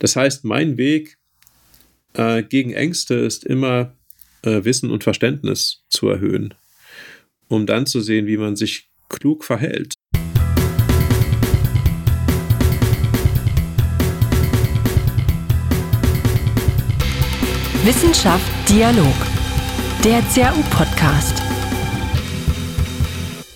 [0.00, 1.18] Das heißt, mein Weg
[2.14, 3.94] äh, gegen Ängste ist immer
[4.42, 6.54] äh, Wissen und Verständnis zu erhöhen,
[7.48, 9.94] um dann zu sehen, wie man sich klug verhält.
[17.84, 19.14] Wissenschaft Dialog,
[20.04, 21.49] der CAU-Podcast.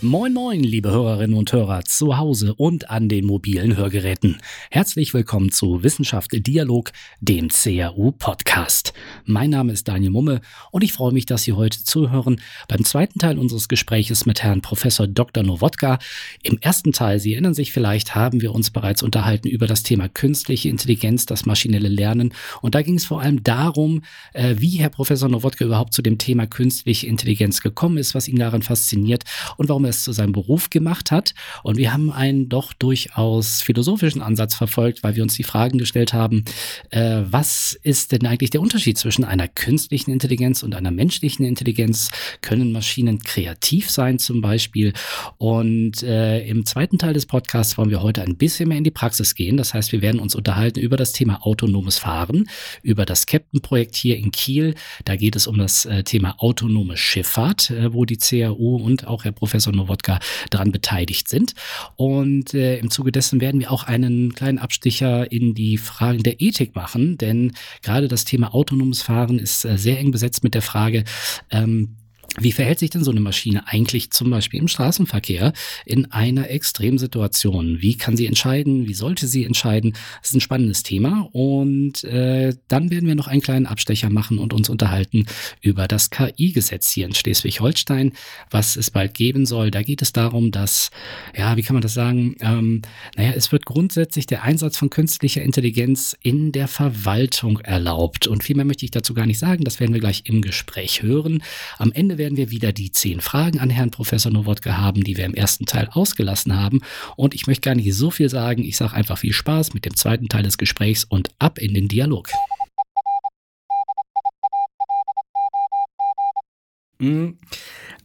[0.05, 4.37] Moin moin, liebe Hörerinnen und Hörer zu Hause und an den mobilen Hörgeräten.
[4.71, 6.93] Herzlich willkommen zu Wissenschaft Dialog,
[7.23, 8.93] dem CAU Podcast.
[9.25, 13.19] Mein Name ist Daniel Mumme und ich freue mich, dass Sie heute zuhören beim zweiten
[13.19, 15.43] Teil unseres Gespräches mit Herrn Professor Dr.
[15.43, 15.99] Nowodka.
[16.43, 20.11] Im ersten Teil, Sie erinnern sich vielleicht, haben wir uns bereits unterhalten über das Thema
[20.11, 24.03] künstliche Intelligenz, das maschinelle Lernen und da ging es vor allem darum,
[24.35, 28.39] äh, wie Herr Professor Nowodka überhaupt zu dem Thema künstliche Intelligenz gekommen ist, was ihn
[28.39, 29.25] daran fasziniert
[29.57, 31.35] und warum er es zu seinem Beruf gemacht hat.
[31.63, 36.13] Und wir haben einen doch durchaus philosophischen Ansatz verfolgt, weil wir uns die Fragen gestellt
[36.13, 36.45] haben,
[36.91, 42.11] äh, was ist denn eigentlich der Unterschied zwischen einer künstlichen Intelligenz und einer menschlichen Intelligenz?
[42.41, 44.93] Können Maschinen kreativ sein zum Beispiel?
[45.39, 48.91] Und äh, im zweiten Teil des Podcasts wollen wir heute ein bisschen mehr in die
[48.91, 49.57] Praxis gehen.
[49.57, 52.49] Das heißt, wir werden uns unterhalten über das Thema autonomes Fahren,
[52.83, 54.75] über das Captain-Projekt hier in Kiel.
[55.05, 59.25] Da geht es um das äh, Thema autonome Schifffahrt, äh, wo die CAU und auch
[59.25, 60.19] Herr Professor Nowodka
[60.51, 61.55] daran beteiligt sind.
[61.97, 66.41] Und äh, im Zuge dessen werden wir auch einen kleinen Abstecher in die Fragen der
[66.41, 67.53] Ethik machen, denn
[67.83, 71.05] gerade das Thema autonomes Fahren ist äh, sehr eng besetzt mit der Frage,
[71.51, 71.97] ähm,
[72.41, 75.53] wie verhält sich denn so eine Maschine eigentlich zum Beispiel im Straßenverkehr
[75.87, 77.81] in einer Extremsituation?
[77.81, 78.89] Wie kann sie entscheiden?
[78.89, 79.93] Wie sollte sie entscheiden?
[80.21, 81.29] Das ist ein spannendes Thema.
[81.33, 85.27] Und äh, dann werden wir noch einen kleinen Abstecher machen und uns unterhalten
[85.61, 88.13] über das KI-Gesetz hier in Schleswig-Holstein,
[88.51, 89.71] was es bald geben soll.
[89.71, 90.91] Da geht es darum, dass,
[91.37, 92.35] ja, wie kann man das sagen?
[92.41, 92.83] Ähm,
[93.17, 98.27] naja, es wird grundsätzlich der Einsatz von künstlicher Intelligenz in der Verwaltung erlaubt.
[98.27, 99.63] Und viel mehr möchte ich dazu gar nicht sagen.
[99.63, 101.43] Das werden wir gleich im Gespräch hören.
[101.79, 105.19] Am Ende werden werden wir wieder die zehn Fragen an Herrn Professor Nowotke haben, die
[105.19, 106.81] wir im ersten Teil ausgelassen haben.
[107.17, 108.65] Und ich möchte gar nicht so viel sagen.
[108.65, 111.87] Ich sage einfach viel Spaß mit dem zweiten Teil des Gesprächs und ab in den
[111.87, 112.31] Dialog.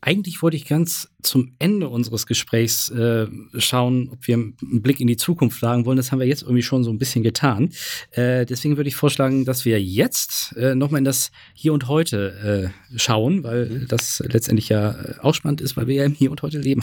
[0.01, 3.27] Eigentlich wollte ich ganz zum Ende unseres Gesprächs äh,
[3.57, 5.97] schauen, ob wir einen Blick in die Zukunft wagen wollen.
[5.97, 7.71] Das haben wir jetzt irgendwie schon so ein bisschen getan.
[8.11, 12.71] Äh, deswegen würde ich vorschlagen, dass wir jetzt äh, nochmal in das Hier und Heute
[12.93, 13.87] äh, schauen, weil mhm.
[13.87, 16.81] das letztendlich ja äh, auch spannend ist, weil wir ja im Hier und Heute leben.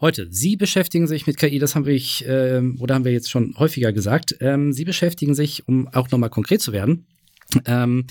[0.00, 3.30] Heute, Sie beschäftigen sich mit KI, das haben wir, ich, äh, oder haben wir jetzt
[3.30, 4.36] schon häufiger gesagt.
[4.40, 7.06] Ähm, Sie beschäftigen sich, um auch nochmal konkret zu werden,
[7.66, 8.06] ähm,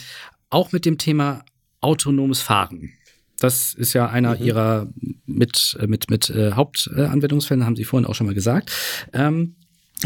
[0.49, 1.43] auch mit dem Thema
[1.81, 2.93] autonomes Fahren.
[3.39, 4.45] Das ist ja einer mhm.
[4.45, 4.87] ihrer
[5.25, 8.71] mit, äh, mit, mit äh, Hauptanwendungsfällen, haben Sie vorhin auch schon mal gesagt.
[9.13, 9.55] Ähm,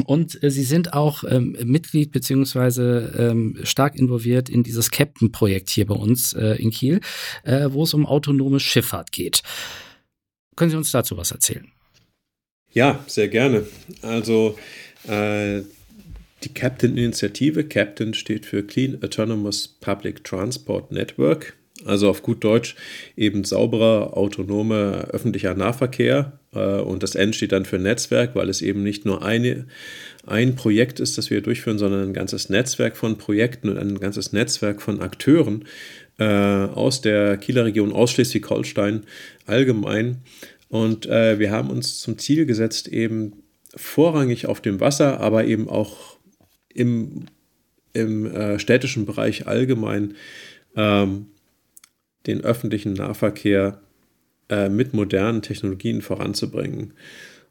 [0.06, 5.86] und äh, Sie sind auch ähm, Mitglied beziehungsweise ähm, stark involviert in dieses Captain-Projekt hier
[5.86, 7.02] bei uns äh, in Kiel,
[7.44, 9.42] äh, wo es um autonome Schifffahrt geht.
[10.56, 11.72] Können Sie uns dazu was erzählen?
[12.72, 13.66] Ja, sehr gerne.
[14.02, 14.58] Also
[15.08, 15.62] äh,
[16.44, 21.58] die Captain-Initiative, Captain steht für Clean Autonomous Public Transport Network.
[21.86, 22.76] Also auf gut Deutsch
[23.16, 26.40] eben sauberer, autonomer öffentlicher Nahverkehr.
[26.54, 29.68] Äh, und das N steht dann für Netzwerk, weil es eben nicht nur eine,
[30.26, 34.34] ein Projekt ist, das wir durchführen, sondern ein ganzes Netzwerk von Projekten und ein ganzes
[34.34, 35.66] Netzwerk von Akteuren
[36.18, 39.04] äh, aus der Kieler Region, aus Schleswig-Holstein
[39.46, 40.18] allgemein.
[40.70, 43.44] Und äh, wir haben uns zum Ziel gesetzt, eben
[43.76, 46.18] vorrangig auf dem Wasser, aber eben auch
[46.74, 47.26] im,
[47.94, 50.16] im städtischen Bereich allgemein
[50.76, 51.28] ähm,
[52.28, 53.80] den öffentlichen Nahverkehr
[54.50, 56.94] äh, mit modernen Technologien voranzubringen.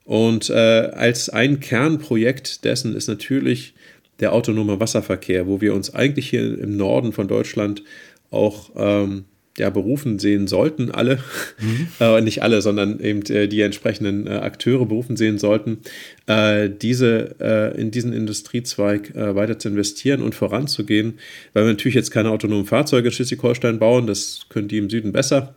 [0.05, 3.75] Und äh, als ein Kernprojekt dessen ist natürlich
[4.21, 7.83] der autonome Wasserverkehr, wo wir uns eigentlich hier im Norden von Deutschland
[8.31, 9.25] auch ähm,
[9.59, 11.19] ja, berufen sehen sollten, alle,
[11.61, 11.89] mhm.
[12.01, 15.79] äh, nicht alle, sondern eben äh, die entsprechenden äh, Akteure berufen sehen sollten,
[16.27, 21.15] äh, diese äh, in diesen Industriezweig äh, weiter zu investieren und voranzugehen,
[21.53, 25.13] weil wir natürlich jetzt keine autonomen Fahrzeuge in Schleswig-Holstein bauen, das können die im Süden
[25.13, 25.55] besser.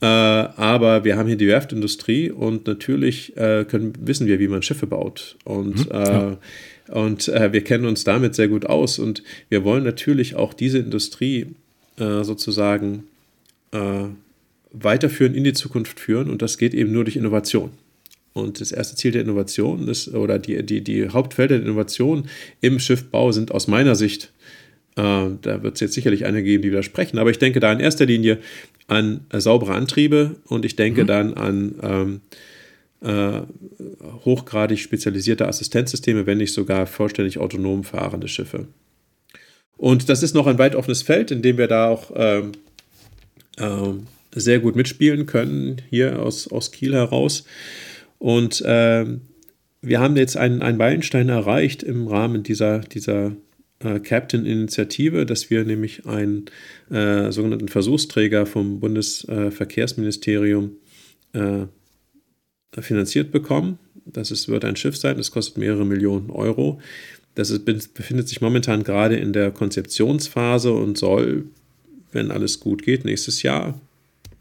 [0.00, 5.36] aber wir haben hier die Werftindustrie und natürlich können, wissen wir, wie man Schiffe baut.
[5.44, 5.90] Und, mhm.
[5.92, 6.38] ja.
[6.88, 9.00] und wir kennen uns damit sehr gut aus.
[9.00, 11.46] Und wir wollen natürlich auch diese Industrie
[11.96, 13.08] sozusagen
[13.72, 14.04] äh,
[14.72, 17.70] weiterführen, in die Zukunft führen und das geht eben nur durch Innovation.
[18.32, 22.28] Und das erste Ziel der Innovation ist, oder die, die, die Hauptfelder der Innovation
[22.60, 24.32] im Schiffbau sind aus meiner Sicht,
[24.96, 25.00] äh,
[25.42, 28.06] da wird es jetzt sicherlich einige geben, die widersprechen, aber ich denke da in erster
[28.06, 28.38] Linie
[28.86, 31.06] an äh, saubere Antriebe und ich denke mhm.
[31.06, 32.20] dann an, ähm,
[33.00, 33.42] äh,
[34.24, 38.66] hochgradig spezialisierte Assistenzsysteme, wenn nicht sogar vollständig autonom fahrende Schiffe.
[39.76, 42.67] Und das ist noch ein weit offenes Feld, in dem wir da auch ähm, äh,
[44.32, 47.44] sehr gut mitspielen können, hier aus, aus Kiel heraus.
[48.18, 49.06] Und äh,
[49.80, 53.36] wir haben jetzt einen, einen Meilenstein erreicht im Rahmen dieser, dieser
[53.80, 56.46] äh, Captain-Initiative, dass wir nämlich einen
[56.90, 60.72] äh, sogenannten Versuchsträger vom Bundesverkehrsministerium
[61.32, 61.66] äh,
[62.80, 63.78] finanziert bekommen.
[64.04, 66.80] Das ist, wird ein Schiff sein, das kostet mehrere Millionen Euro.
[67.34, 71.44] Das ist, befindet sich momentan gerade in der Konzeptionsphase und soll,
[72.12, 73.80] wenn alles gut geht, nächstes Jahr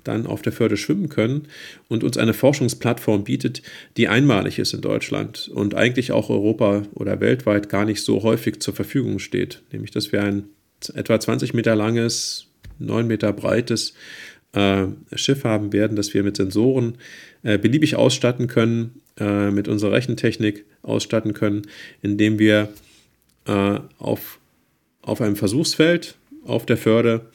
[0.07, 1.47] dann auf der Förde schwimmen können
[1.87, 3.61] und uns eine Forschungsplattform bietet,
[3.97, 8.61] die einmalig ist in Deutschland und eigentlich auch Europa oder weltweit gar nicht so häufig
[8.61, 9.61] zur Verfügung steht.
[9.71, 10.45] Nämlich, dass wir ein
[10.93, 12.47] etwa 20 Meter langes,
[12.79, 13.93] 9 Meter breites
[14.53, 16.97] äh, Schiff haben werden, das wir mit Sensoren
[17.43, 21.63] äh, beliebig ausstatten können, äh, mit unserer Rechentechnik ausstatten können,
[22.01, 22.69] indem wir
[23.45, 24.39] äh, auf,
[25.01, 26.15] auf einem Versuchsfeld
[26.45, 27.29] auf der Förde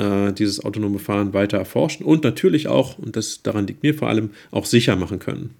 [0.00, 4.08] äh, dieses autonome Fahren weiter erforschen und natürlich auch, und das daran liegt mir vor
[4.08, 5.50] allem, auch sicher machen können.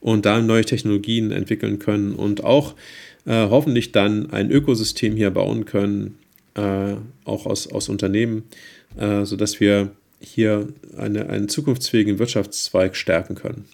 [0.00, 2.74] Und da neue Technologien entwickeln können und auch
[3.26, 6.18] äh, hoffentlich dann ein Ökosystem hier bauen können,
[6.54, 6.94] äh,
[7.24, 8.44] auch aus, aus Unternehmen,
[8.96, 9.90] äh, sodass wir
[10.20, 13.66] hier eine, einen zukunftsfähigen Wirtschaftszweig stärken können.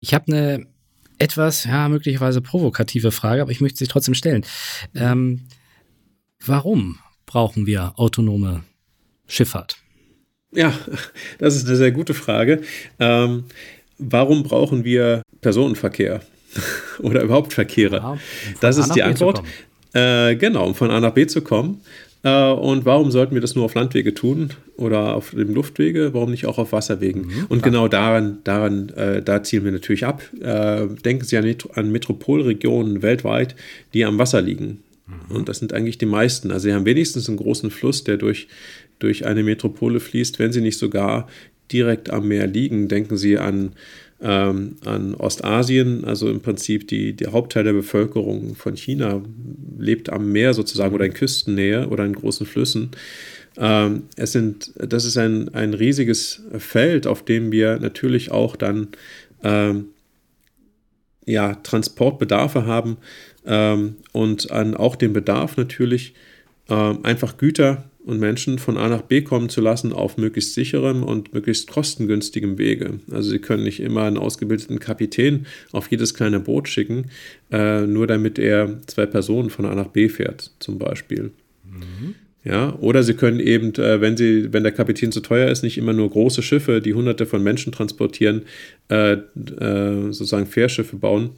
[0.00, 0.66] Ich habe eine
[1.18, 4.44] etwas, ja, möglicherweise provokative Frage, aber ich möchte sie trotzdem stellen.
[4.94, 5.42] Ähm,
[6.44, 6.98] warum
[7.34, 8.62] brauchen wir autonome
[9.26, 9.78] Schifffahrt?
[10.52, 10.72] Ja,
[11.38, 12.62] das ist eine sehr gute Frage.
[13.00, 13.46] Ähm,
[13.98, 16.20] warum brauchen wir Personenverkehr
[17.00, 17.96] oder überhaupt Verkehre?
[17.96, 18.18] Ja,
[18.60, 19.42] das ist die Antwort.
[19.94, 21.80] Äh, genau, um von A nach B zu kommen.
[22.22, 26.14] Äh, und warum sollten wir das nur auf Landwege tun oder auf dem Luftwege?
[26.14, 27.22] Warum nicht auch auf Wasserwegen?
[27.22, 30.22] Mhm, und genau daran, daran äh, da zielen wir natürlich ab.
[30.40, 33.56] Äh, denken Sie an, an Metropolregionen weltweit,
[33.92, 34.84] die am Wasser liegen.
[35.28, 36.50] Und das sind eigentlich die meisten.
[36.50, 38.48] Also sie haben wenigstens einen großen Fluss, der durch,
[38.98, 41.28] durch eine Metropole fließt, wenn sie nicht sogar
[41.72, 42.88] direkt am Meer liegen.
[42.88, 43.72] Denken Sie an,
[44.22, 49.22] ähm, an Ostasien, also im Prinzip die, der Hauptteil der Bevölkerung von China
[49.78, 52.90] lebt am Meer sozusagen oder in Küstennähe oder in großen Flüssen.
[53.56, 58.88] Ähm, es sind, das ist ein, ein riesiges Feld, auf dem wir natürlich auch dann
[59.42, 59.86] ähm,
[61.26, 62.98] ja, Transportbedarfe haben,
[63.46, 66.14] ähm, und an auch den Bedarf natürlich
[66.68, 71.02] ähm, einfach Güter und Menschen von A nach B kommen zu lassen auf möglichst sicherem
[71.02, 73.00] und möglichst kostengünstigem Wege.
[73.10, 77.06] Also Sie können nicht immer einen ausgebildeten Kapitän auf jedes kleine Boot schicken,
[77.50, 81.30] äh, nur damit er zwei Personen von A nach B fährt, zum Beispiel.
[81.64, 82.14] Mhm.
[82.44, 85.78] Ja, oder Sie können eben, äh, wenn, Sie, wenn der Kapitän zu teuer ist, nicht
[85.78, 88.42] immer nur große Schiffe, die hunderte von Menschen transportieren,
[88.90, 91.30] äh, äh sozusagen Fährschiffe bauen,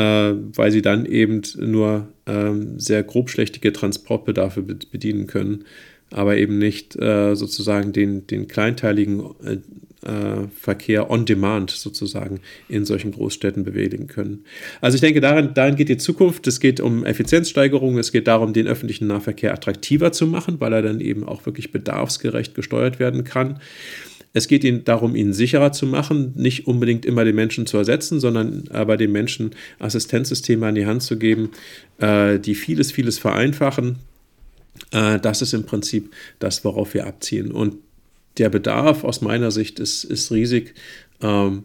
[0.00, 5.64] weil sie dann eben nur ähm, sehr grobschlächtige Transportbedarfe bedienen können,
[6.10, 9.58] aber eben nicht äh, sozusagen den, den kleinteiligen äh,
[10.06, 14.44] äh, Verkehr on demand sozusagen in solchen Großstädten bewegen können.
[14.80, 16.46] Also ich denke, darin, darin geht die Zukunft.
[16.46, 20.82] Es geht um Effizienzsteigerung, es geht darum, den öffentlichen Nahverkehr attraktiver zu machen, weil er
[20.82, 23.58] dann eben auch wirklich bedarfsgerecht gesteuert werden kann.
[24.32, 28.20] Es geht ihnen darum, ihn sicherer zu machen, nicht unbedingt immer den Menschen zu ersetzen,
[28.20, 31.50] sondern aber den Menschen Assistenzsysteme an die Hand zu geben,
[31.98, 33.96] äh, die vieles, vieles vereinfachen.
[34.92, 37.50] Äh, das ist im Prinzip das, worauf wir abziehen.
[37.50, 37.76] Und
[38.38, 40.74] der Bedarf aus meiner Sicht ist, ist riesig,
[41.22, 41.64] ähm,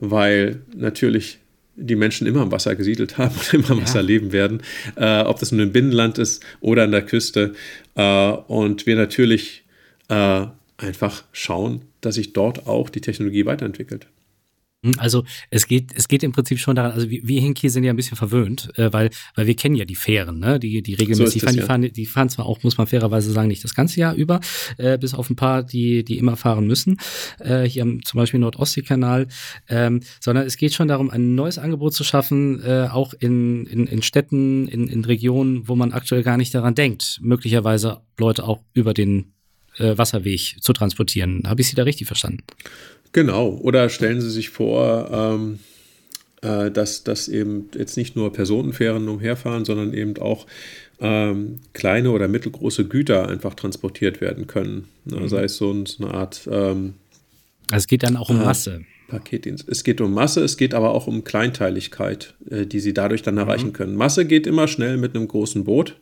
[0.00, 1.38] weil natürlich
[1.76, 3.84] die Menschen immer am Wasser gesiedelt haben und immer am ja.
[3.84, 4.62] Wasser leben werden,
[4.96, 7.54] äh, ob das nun im Binnenland ist oder an der Küste.
[7.94, 9.64] Äh, und wir natürlich
[10.08, 10.46] äh,
[10.78, 14.08] einfach schauen, dass sich dort auch die Technologie weiterentwickelt.
[14.84, 17.82] Hm, also es geht, es geht im Prinzip schon daran, also wir, wir Hinki sind
[17.82, 20.60] ja ein bisschen verwöhnt, äh, weil, weil wir kennen ja die Fähren, ne?
[20.60, 23.48] Die, die regelmäßig so fahren, die, fahren, die fahren zwar auch, muss man fairerweise sagen,
[23.48, 24.38] nicht das ganze Jahr über,
[24.76, 26.98] äh, bis auf ein paar, die, die immer fahren müssen,
[27.40, 29.26] äh, hier am zum Beispiel Nordostseekanal,
[29.68, 33.88] ähm, sondern es geht schon darum, ein neues Angebot zu schaffen, äh, auch in, in,
[33.88, 38.62] in Städten, in, in Regionen, wo man aktuell gar nicht daran denkt, möglicherweise Leute auch
[38.74, 39.32] über den
[39.78, 41.42] äh, Wasserweg zu transportieren.
[41.46, 42.44] Habe ich Sie da richtig verstanden?
[43.12, 43.48] Genau.
[43.48, 45.58] Oder stellen Sie sich vor, ähm,
[46.42, 50.46] äh, dass, dass eben jetzt nicht nur Personenfähren umherfahren, sondern eben auch
[51.00, 54.88] ähm, kleine oder mittelgroße Güter einfach transportiert werden können.
[55.04, 55.28] Mhm.
[55.28, 56.48] Sei es so, eine Art.
[56.50, 56.94] Ähm,
[57.70, 58.82] also es geht dann auch um äh, Masse.
[59.08, 59.68] Paketdienst.
[59.68, 63.38] Es geht um Masse, es geht aber auch um Kleinteiligkeit, äh, die Sie dadurch dann
[63.38, 63.72] erreichen mhm.
[63.72, 63.96] können.
[63.96, 65.96] Masse geht immer schnell mit einem großen Boot.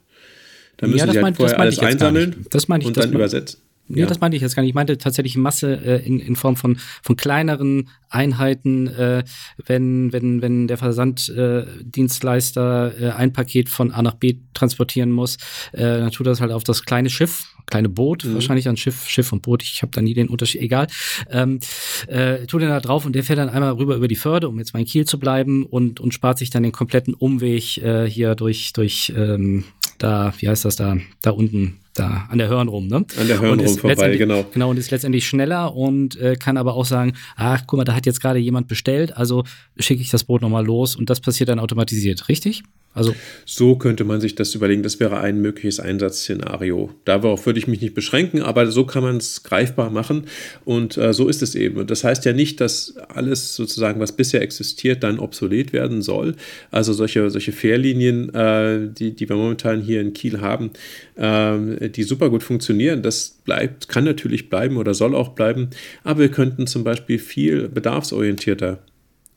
[0.77, 3.61] Da müssen ja, Sie halt vorher alles einsammeln das meine ich, und dann übersetzen.
[3.89, 4.07] Nee, ja.
[4.07, 4.71] das meinte ich jetzt gar nicht.
[4.71, 9.23] Ich meinte tatsächlich Masse äh, in, in Form von, von kleineren Einheiten, äh,
[9.65, 15.37] wenn, wenn, wenn der Versanddienstleister äh, äh, ein Paket von A nach B transportieren muss,
[15.73, 18.35] äh, dann tut das halt auf das kleine Schiff, kleine Boot, mhm.
[18.35, 20.89] wahrscheinlich ein Schiff, Schiff und Boot, ich habe da nie den Unterschied, egal.
[21.31, 21.61] Ähm,
[22.07, 24.59] äh, tut er da drauf und der fährt dann einmal rüber über die Förde, um
[24.59, 28.09] jetzt mal in Kiel zu bleiben und, und spart sich dann den kompletten Umweg äh,
[28.09, 29.65] hier durch, durch ähm,
[29.99, 33.05] da, wie heißt das da, da unten, da an der Hörn rum, ne?
[33.19, 34.45] An der Hörn rum vorbei, genau.
[34.53, 37.95] Genau, und ist letztendlich schneller und äh, kann aber auch sagen, ach, guck mal, da
[37.95, 39.45] hat jetzt gerade jemand bestellt, also
[39.79, 42.63] schicke ich das Boot nochmal los und das passiert dann automatisiert, richtig?
[42.97, 44.83] Also so könnte man sich das überlegen.
[44.83, 46.95] Das wäre ein mögliches Einsatzszenario.
[47.05, 50.25] Darauf würde ich mich nicht beschränken, aber so kann man es greifbar machen
[50.65, 51.77] und äh, so ist es eben.
[51.77, 56.37] Und das heißt ja nicht, dass alles sozusagen, was bisher existiert, dann obsolet werden soll.
[56.71, 60.71] Also solche, solche Fährlinien, äh, die, die wir momentan hier in Kiel haben,
[61.17, 65.71] äh, die super gut funktionieren, das bleibt, kann natürlich bleiben oder soll auch bleiben.
[66.05, 68.79] Aber wir könnten zum Beispiel viel bedarfsorientierter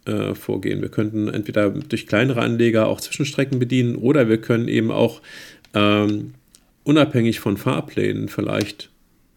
[0.06, 0.82] äh, vorgehen.
[0.82, 5.22] Wir könnten entweder durch kleinere Anleger auch Zwischenstrecken bedienen oder wir können eben auch
[5.74, 6.34] ähm,
[6.84, 8.90] unabhängig von Fahrplänen vielleicht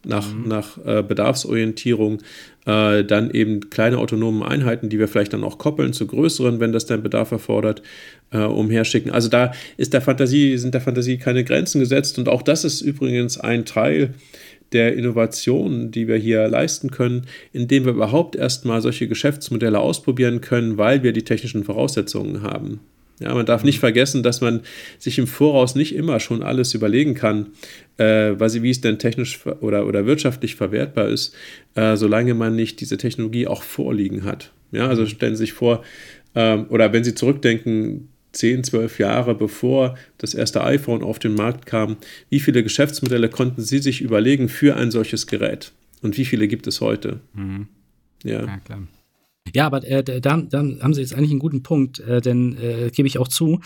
[0.04, 0.48] nach, mhm.
[0.48, 2.18] nach äh, Bedarfsorientierung
[2.66, 6.72] äh, dann eben kleine autonome Einheiten, die wir vielleicht dann auch koppeln zu größeren, wenn
[6.72, 7.82] das dann Bedarf erfordert,
[8.30, 9.10] äh, umherschicken.
[9.10, 12.80] Also da ist der Fantasie, sind der Fantasie keine Grenzen gesetzt und auch das ist
[12.80, 14.14] übrigens ein Teil
[14.72, 20.78] der Innovationen, die wir hier leisten können, indem wir überhaupt erstmal solche Geschäftsmodelle ausprobieren können,
[20.78, 22.80] weil wir die technischen Voraussetzungen haben.
[23.22, 24.60] Ja, man darf nicht vergessen, dass man
[24.98, 27.48] sich im Voraus nicht immer schon alles überlegen kann,
[27.96, 31.34] äh, wie es denn technisch oder, oder wirtschaftlich verwertbar ist,
[31.74, 34.50] äh, solange man nicht diese Technologie auch vorliegen hat.
[34.72, 35.84] Ja, also stellen Sie sich vor,
[36.34, 41.66] ähm, oder wenn Sie zurückdenken, 10, 12 Jahre bevor das erste iPhone auf den Markt
[41.66, 41.98] kam,
[42.30, 45.72] wie viele Geschäftsmodelle konnten Sie sich überlegen für ein solches Gerät?
[46.00, 47.20] Und wie viele gibt es heute?
[47.34, 47.68] Mhm.
[48.24, 48.46] Ja.
[48.46, 48.82] ja, klar.
[49.54, 52.90] Ja, aber äh, da, da, haben Sie jetzt eigentlich einen guten Punkt, äh, denn äh,
[52.90, 53.60] gebe ich auch zu.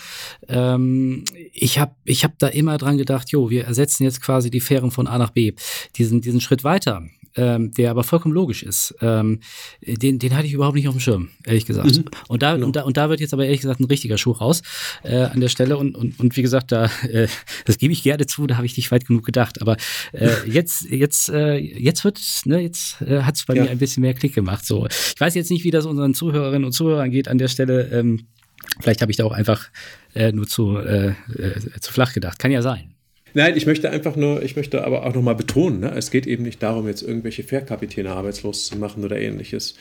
[0.47, 4.59] Ähm, ich habe ich hab da immer dran gedacht, jo, wir ersetzen jetzt quasi die
[4.59, 5.53] Fähren von A nach B.
[5.95, 7.03] Diesen, diesen Schritt weiter,
[7.37, 9.39] ähm, der aber vollkommen logisch ist, ähm,
[9.81, 11.97] den, den hatte ich überhaupt nicht auf dem Schirm, ehrlich gesagt.
[11.97, 12.05] Mhm.
[12.27, 12.65] Und, da, genau.
[12.65, 14.63] und, da, und da wird jetzt aber ehrlich gesagt ein richtiger Schuh raus
[15.03, 15.77] äh, an der Stelle.
[15.77, 17.27] Und, und, und wie gesagt, da, äh,
[17.65, 19.61] das gebe ich gerne zu, da habe ich nicht weit genug gedacht.
[19.61, 19.77] Aber
[20.11, 23.63] äh, jetzt, jetzt, äh, jetzt wird, ne, jetzt äh, hat es bei ja.
[23.63, 24.65] mir ein bisschen mehr Klick gemacht.
[24.65, 24.87] So.
[24.87, 27.89] Ich weiß jetzt nicht, wie das unseren Zuhörerinnen und Zuhörern geht an der Stelle.
[27.91, 28.27] Ähm,
[28.81, 29.69] vielleicht habe ich da auch einfach
[30.15, 32.39] äh, nur zu, äh, äh, zu flach gedacht.
[32.39, 32.96] Kann ja sein.
[33.33, 36.43] Nein, ich möchte einfach nur, ich möchte aber auch nochmal betonen, ne, es geht eben
[36.43, 39.75] nicht darum, jetzt irgendwelche Fährkapitäne arbeitslos zu machen oder ähnliches,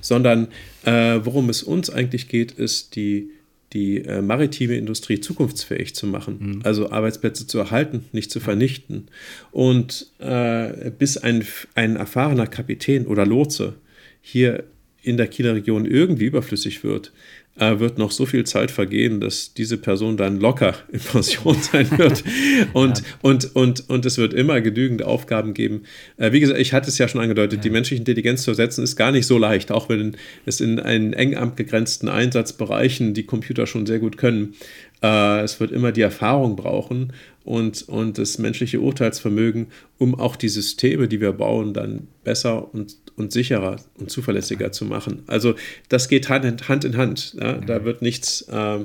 [0.00, 0.48] sondern
[0.84, 3.30] äh, worum es uns eigentlich geht, ist die,
[3.72, 6.60] die äh, maritime Industrie zukunftsfähig zu machen, mhm.
[6.64, 9.08] also Arbeitsplätze zu erhalten, nicht zu vernichten.
[9.52, 13.74] Und äh, bis ein, ein erfahrener Kapitän oder Lotse
[14.20, 14.64] hier
[15.02, 17.12] in der Kieler Region irgendwie überflüssig wird,
[17.60, 22.24] wird noch so viel Zeit vergehen, dass diese Person dann locker in Pension sein wird.
[22.72, 23.04] Und, ja.
[23.22, 25.82] und, und, und es wird immer genügend Aufgaben geben.
[26.16, 27.62] Äh, wie gesagt, ich hatte es ja schon angedeutet, ja.
[27.62, 31.12] die menschliche Intelligenz zu ersetzen ist gar nicht so leicht, auch wenn es in einen
[31.12, 34.54] eng begrenzten Einsatzbereichen die Computer schon sehr gut können.
[35.02, 37.12] Äh, es wird immer die Erfahrung brauchen
[37.44, 42.96] und, und das menschliche Urteilsvermögen, um auch die Systeme, die wir bauen, dann besser und,
[43.20, 45.22] und sicherer und zuverlässiger zu machen.
[45.26, 45.54] Also
[45.88, 46.84] das geht Hand in Hand.
[46.84, 47.54] In Hand ja?
[47.54, 48.78] Da wird nichts äh,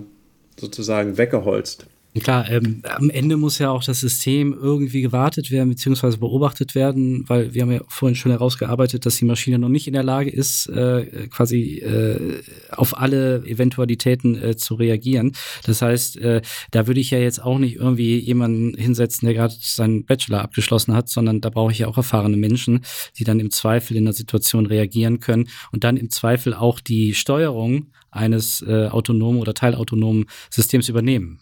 [0.60, 1.88] sozusagen weggeholzt.
[2.24, 7.28] Klar, ähm, am Ende muss ja auch das System irgendwie gewartet werden beziehungsweise beobachtet werden,
[7.28, 10.30] weil wir haben ja vorhin schon herausgearbeitet, dass die Maschine noch nicht in der Lage
[10.30, 12.42] ist, äh, quasi äh,
[12.72, 15.34] auf alle Eventualitäten äh, zu reagieren.
[15.66, 16.42] Das heißt, äh,
[16.72, 20.94] da würde ich ja jetzt auch nicht irgendwie jemanden hinsetzen, der gerade seinen Bachelor abgeschlossen
[20.96, 22.86] hat, sondern da brauche ich ja auch erfahrene Menschen,
[23.18, 27.14] die dann im Zweifel in der Situation reagieren können und dann im Zweifel auch die
[27.14, 31.42] Steuerung eines äh, autonomen oder teilautonomen Systems übernehmen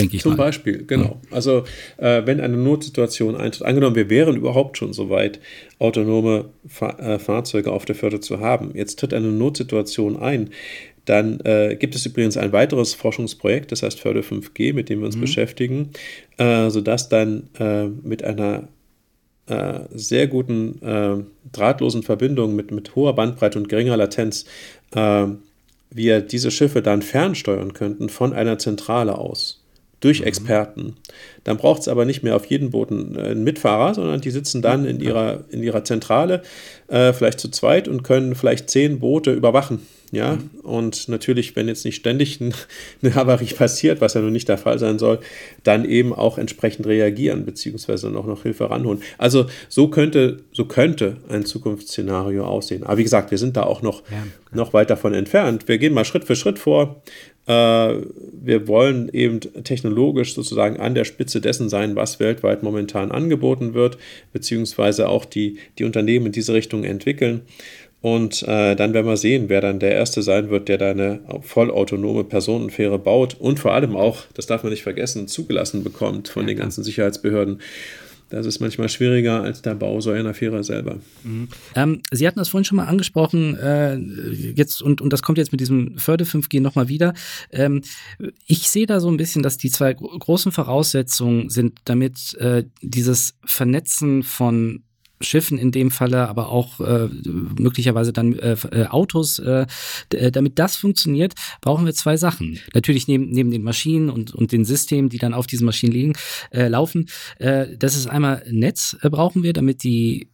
[0.00, 0.44] denke ich Zum mal.
[0.44, 1.20] Beispiel, genau.
[1.30, 1.36] Ja.
[1.36, 1.64] Also
[1.98, 5.40] äh, wenn eine Notsituation eintritt, angenommen, wir wären überhaupt schon so weit,
[5.78, 8.72] autonome Fa äh, Fahrzeuge auf der Förde zu haben.
[8.74, 10.50] Jetzt tritt eine Notsituation ein.
[11.04, 15.06] Dann äh, gibt es übrigens ein weiteres Forschungsprojekt, das heißt Förde 5G, mit dem wir
[15.06, 15.22] uns mhm.
[15.22, 15.90] beschäftigen,
[16.36, 18.68] äh, sodass dann äh, mit einer
[19.46, 24.44] äh, sehr guten drahtlosen Verbindung mit, mit hoher Bandbreite und geringer Latenz
[25.90, 29.60] wir diese Schiffe dann fernsteuern könnten von einer Zentrale aus
[30.00, 30.26] durch mhm.
[30.26, 30.96] Experten.
[31.44, 34.84] Dann braucht es aber nicht mehr auf jedem Boot einen Mitfahrer, sondern die sitzen dann
[34.84, 36.42] in ihrer, in ihrer Zentrale,
[36.88, 39.80] äh, vielleicht zu zweit und können vielleicht zehn Boote überwachen.
[40.12, 40.60] Ja, mhm.
[40.62, 42.40] und natürlich, wenn jetzt nicht ständig
[43.02, 45.20] eine Havarie passiert, was ja nun nicht der Fall sein soll,
[45.62, 49.02] dann eben auch entsprechend reagieren, beziehungsweise noch, noch Hilfe ranholen.
[49.18, 52.82] Also so könnte, so könnte ein Zukunftsszenario aussehen.
[52.82, 55.68] Aber wie gesagt, wir sind da auch noch, ja, noch weit davon entfernt.
[55.68, 57.02] Wir gehen mal Schritt für Schritt vor.
[57.50, 58.06] Äh,
[58.42, 63.98] wir wollen eben technologisch sozusagen an der Spitze dessen sein, was weltweit momentan angeboten wird,
[64.32, 67.42] beziehungsweise auch die, die Unternehmen in diese Richtung entwickeln.
[68.02, 71.20] Und äh, dann werden wir sehen, wer dann der Erste sein wird, der da eine
[71.42, 76.46] vollautonome Personenfähre baut und vor allem auch, das darf man nicht vergessen, zugelassen bekommt von
[76.46, 77.60] den ganzen Sicherheitsbehörden.
[78.30, 80.98] Das ist manchmal schwieriger als der Bau so einer Fähre selber.
[81.24, 81.48] Mhm.
[81.74, 85.52] Ähm, Sie hatten das vorhin schon mal angesprochen, äh, jetzt und, und das kommt jetzt
[85.52, 87.12] mit diesem Förde 5G nochmal wieder.
[87.50, 87.82] Ähm,
[88.46, 93.34] ich sehe da so ein bisschen, dass die zwei großen Voraussetzungen sind, damit äh, dieses
[93.44, 94.84] Vernetzen von
[95.20, 99.38] Schiffen in dem Falle, aber auch äh, möglicherweise dann äh, äh Autos.
[99.38, 99.66] Äh,
[100.12, 102.58] äh, damit das funktioniert, brauchen wir zwei Sachen.
[102.74, 106.12] Natürlich neben, neben den Maschinen und, und den Systemen, die dann auf diesen Maschinen liegen,
[106.50, 107.08] äh, laufen.
[107.38, 110.30] Äh, das ist einmal Netz äh, brauchen wir, damit die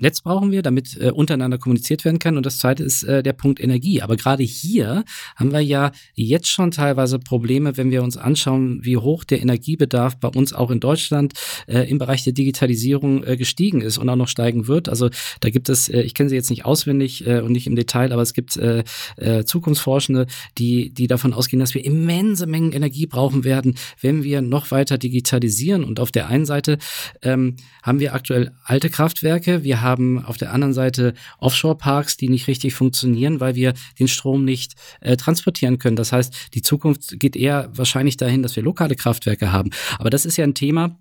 [0.00, 2.36] Netz brauchen wir, damit äh, untereinander kommuniziert werden kann.
[2.36, 4.02] Und das zweite ist äh, der Punkt Energie.
[4.02, 5.04] Aber gerade hier
[5.36, 10.18] haben wir ja jetzt schon teilweise Probleme, wenn wir uns anschauen, wie hoch der Energiebedarf
[10.18, 11.34] bei uns auch in Deutschland
[11.66, 14.88] äh, im Bereich der Digitalisierung äh, gestiegen ist und auch noch steigen wird.
[14.88, 17.76] Also da gibt es, äh, ich kenne sie jetzt nicht auswendig äh, und nicht im
[17.76, 18.84] Detail, aber es gibt äh,
[19.16, 20.26] äh, Zukunftsforschende,
[20.58, 24.98] die, die davon ausgehen, dass wir immense Mengen Energie brauchen werden, wenn wir noch weiter
[24.98, 25.84] digitalisieren.
[25.84, 26.78] Und auf der einen Seite
[27.22, 32.28] ähm, haben wir aktuell alte Kraftwerke, wir haben haben auf der anderen Seite Offshore-Parks, die
[32.28, 35.96] nicht richtig funktionieren, weil wir den Strom nicht äh, transportieren können.
[35.96, 39.70] Das heißt, die Zukunft geht eher wahrscheinlich dahin, dass wir lokale Kraftwerke haben.
[39.98, 40.98] Aber das ist ja ein Thema,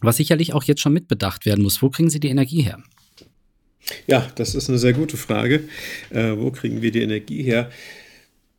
[0.00, 1.82] was sicherlich auch jetzt schon mitbedacht werden muss.
[1.82, 2.82] Wo kriegen Sie die Energie her?
[4.06, 5.64] Ja, das ist eine sehr gute Frage.
[6.10, 7.70] Äh, wo kriegen wir die Energie her?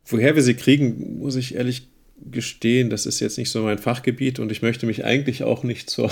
[0.04, 1.88] Woher wir sie kriegen, muss ich ehrlich
[2.30, 5.90] gestehen, das ist jetzt nicht so mein Fachgebiet und ich möchte mich eigentlich auch nicht
[5.90, 6.10] zur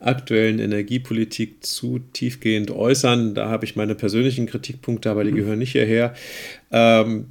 [0.00, 3.34] aktuellen Energiepolitik zu tiefgehend äußern.
[3.34, 5.36] Da habe ich meine persönlichen Kritikpunkte, aber die mhm.
[5.36, 6.14] gehören nicht hierher.
[6.70, 7.26] Ähm,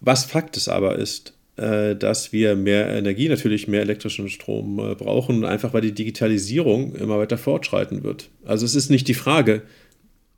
[0.00, 4.94] was Fakt ist aber ist, äh, dass wir mehr Energie, natürlich mehr elektrischen Strom äh,
[4.94, 8.28] brauchen, einfach weil die Digitalisierung immer weiter fortschreiten wird.
[8.44, 9.62] Also es ist nicht die Frage,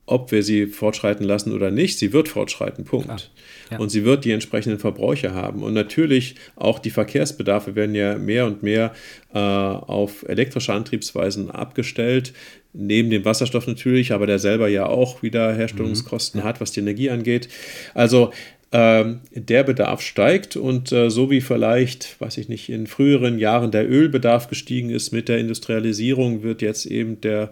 [0.06, 1.98] ob wir sie fortschreiten lassen oder nicht.
[1.98, 3.30] Sie wird fortschreiten, Punkt.
[3.70, 3.78] Ja.
[3.78, 5.64] Und sie wird die entsprechenden Verbräuche haben.
[5.64, 8.92] Und natürlich auch die Verkehrsbedarfe werden ja mehr und mehr
[9.34, 12.32] äh, auf elektrische Antriebsweisen abgestellt.
[12.72, 16.44] Neben dem Wasserstoff natürlich, aber der selber ja auch wieder Herstellungskosten mhm.
[16.44, 17.48] hat, was die Energie angeht.
[17.94, 18.30] Also
[18.72, 23.70] ähm, der Bedarf steigt und äh, so wie vielleicht, weiß ich nicht, in früheren Jahren
[23.70, 27.50] der Ölbedarf gestiegen ist mit der Industrialisierung, wird jetzt eben der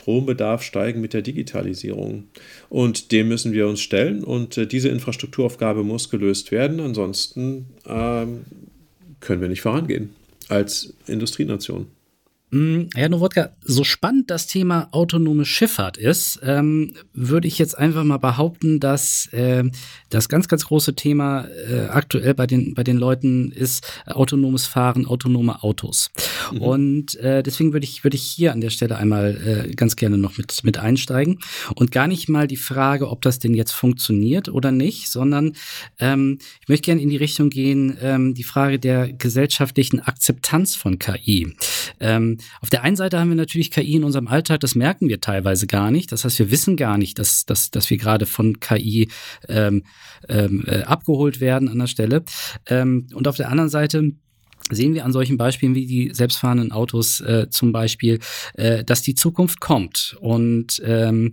[0.00, 2.24] Strombedarf steigen mit der Digitalisierung.
[2.68, 6.80] Und dem müssen wir uns stellen und äh, diese Infrastrukturaufgabe muss gelöst werden.
[6.80, 8.44] Ansonsten ähm,
[9.20, 10.10] können wir nicht vorangehen
[10.48, 11.86] als Industrienation.
[12.50, 18.02] Mm, ja, Nowodka, so spannend das Thema autonome Schifffahrt ist, ähm, würde ich jetzt einfach
[18.02, 19.64] mal behaupten, dass äh,
[20.08, 25.06] das ganz, ganz große Thema äh, aktuell bei den, bei den Leuten ist autonomes Fahren,
[25.06, 26.10] autonome Autos.
[26.52, 26.60] Mhm.
[26.60, 30.18] Und äh, deswegen würde ich, würde ich hier an der Stelle einmal äh, ganz gerne
[30.18, 31.38] noch mit, mit einsteigen
[31.76, 35.52] und gar nicht mal die Frage, ob das denn jetzt funktioniert oder nicht, sondern
[36.00, 40.98] ähm, ich möchte gerne in die Richtung gehen, ähm, die Frage der gesellschaftlichen Akzeptanz von
[40.98, 41.54] KI.
[42.00, 45.20] Ähm, auf der einen Seite haben wir natürlich KI in unserem Alltag, das merken wir
[45.20, 46.12] teilweise gar nicht.
[46.12, 49.08] Das heißt, wir wissen gar nicht, dass, dass, dass wir gerade von KI
[49.48, 49.84] ähm,
[50.28, 52.24] ähm, äh, abgeholt werden an der Stelle.
[52.66, 54.12] Ähm, und auf der anderen Seite
[54.70, 58.20] sehen wir an solchen Beispielen wie die selbstfahrenden Autos äh, zum Beispiel,
[58.54, 60.16] äh, dass die Zukunft kommt.
[60.20, 61.32] Und ähm,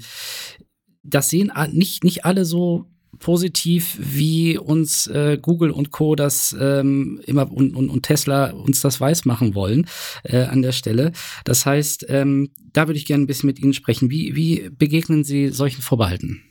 [1.04, 2.86] das sehen nicht, nicht alle so
[3.20, 6.16] positiv, wie uns äh, Google und Co.
[6.16, 9.88] das ähm, immer und, und, und Tesla uns das weiß machen wollen
[10.24, 11.12] äh, an der Stelle.
[11.46, 14.10] Das heißt, ähm, da würde ich gerne ein bisschen mit Ihnen sprechen.
[14.10, 16.42] Wie, wie begegnen Sie solchen Vorbehalten?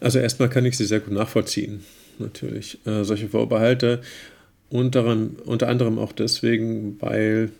[0.00, 1.80] Also erstmal kann ich sie sehr gut nachvollziehen,
[2.18, 2.78] natürlich.
[2.86, 4.00] Äh, solche Vorbehalte
[4.70, 5.04] unter,
[5.44, 7.50] unter anderem auch deswegen, weil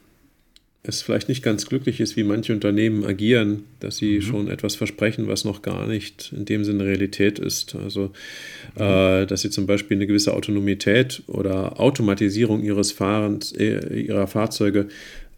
[0.85, 4.23] es vielleicht nicht ganz glücklich ist, wie manche Unternehmen agieren, dass sie mhm.
[4.23, 7.77] schon etwas versprechen, was noch gar nicht in dem Sinne Realität ist.
[7.77, 8.11] Also,
[8.77, 8.83] mhm.
[8.83, 14.89] äh, dass sie zum Beispiel eine gewisse Autonomität oder Automatisierung ihres Fahrens, äh, ihrer Fahrzeuge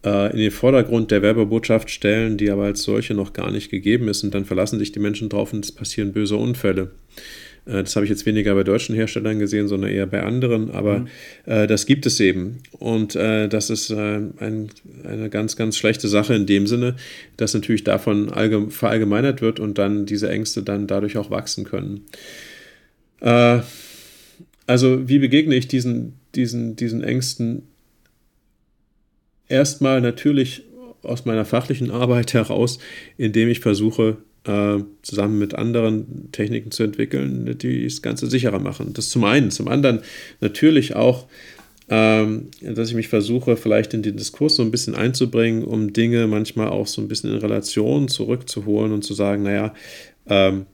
[0.03, 4.07] äh, in den Vordergrund der Werbebotschaft stellen, die aber als solche noch gar nicht gegeben
[4.07, 4.23] ist.
[4.23, 6.89] Und dann verlassen sich die Menschen drauf und es passieren böse Unfälle.
[7.65, 10.99] Äh, das habe ich jetzt weniger bei deutschen Herstellern gesehen, sondern eher bei anderen, aber
[10.99, 11.07] mhm.
[11.45, 12.59] äh, das gibt es eben.
[12.71, 13.95] Und äh, das ist äh,
[14.37, 14.69] ein,
[15.03, 16.95] eine ganz, ganz schlechte Sache in dem Sinne,
[17.37, 18.29] dass natürlich davon
[18.69, 22.01] verallgemeinert wird und dann diese Ängste dann dadurch auch wachsen können.
[23.21, 23.59] Äh,
[24.67, 27.63] also wie begegne ich diesen, diesen, diesen Ängsten?
[29.47, 30.63] Erstmal natürlich
[31.03, 32.79] aus meiner fachlichen Arbeit heraus,
[33.17, 38.93] indem ich versuche, äh, zusammen mit anderen Techniken zu entwickeln, die das Ganze sicherer machen.
[38.93, 39.51] Das zum einen.
[39.51, 40.01] Zum anderen
[40.39, 41.27] natürlich auch,
[41.89, 46.27] ähm, dass ich mich versuche, vielleicht in den Diskurs so ein bisschen einzubringen, um Dinge
[46.27, 49.73] manchmal auch so ein bisschen in Relation zurückzuholen und zu sagen, naja,
[50.27, 50.65] ähm,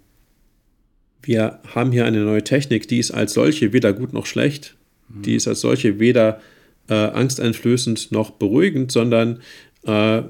[1.23, 4.75] wir haben hier eine neue Technik, die ist als solche weder gut noch schlecht,
[5.09, 5.21] mhm.
[5.21, 6.41] die ist als solche weder
[6.89, 9.39] äh, angsteinflößend noch beruhigend, sondern
[9.83, 10.23] äh,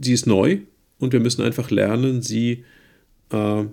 [0.00, 0.58] sie ist neu
[0.98, 2.64] und wir müssen einfach lernen, sie
[3.30, 3.64] äh,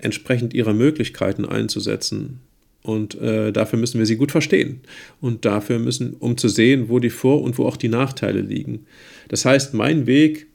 [0.00, 2.40] entsprechend ihrer Möglichkeiten einzusetzen.
[2.82, 4.80] Und äh, dafür müssen wir sie gut verstehen.
[5.20, 8.86] Und dafür müssen, um zu sehen, wo die Vor- und wo auch die Nachteile liegen.
[9.28, 10.46] Das heißt, mein Weg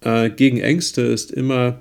[0.00, 1.80] äh, gegen Ängste ist immer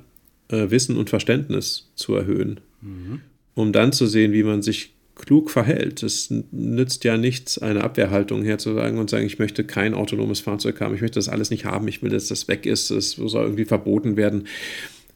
[0.49, 3.21] äh, Wissen und Verständnis zu erhöhen, mhm.
[3.53, 6.03] um dann zu sehen, wie man sich klug verhält.
[6.03, 10.95] Es nützt ja nichts, eine Abwehrhaltung herzusagen und sagen, ich möchte kein autonomes Fahrzeug haben,
[10.95, 13.65] ich möchte das alles nicht haben, ich will, dass das weg ist, es soll irgendwie
[13.65, 14.47] verboten werden.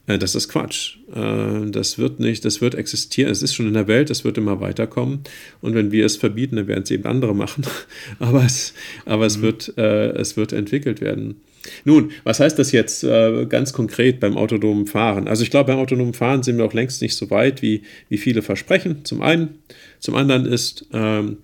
[0.07, 0.97] Äh, das ist Quatsch.
[1.13, 3.31] Äh, das wird nicht, das wird existieren.
[3.31, 5.19] Es ist schon in der Welt, es wird immer weiterkommen.
[5.61, 7.65] Und wenn wir es verbieten, dann werden es eben andere machen.
[8.19, 8.73] aber es,
[9.05, 9.41] aber es, mhm.
[9.43, 11.41] wird, äh, es wird entwickelt werden.
[11.83, 15.27] Nun, was heißt das jetzt ganz konkret beim autonomen Fahren?
[15.27, 18.17] Also ich glaube, beim autonomen Fahren sind wir auch längst nicht so weit, wie, wie
[18.17, 19.03] viele versprechen.
[19.03, 19.59] Zum einen.
[19.99, 21.39] Zum anderen ist, ähm,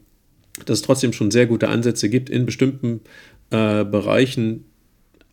[0.65, 3.01] dass es trotzdem schon sehr gute Ansätze gibt, in bestimmten
[3.49, 4.63] Bereichen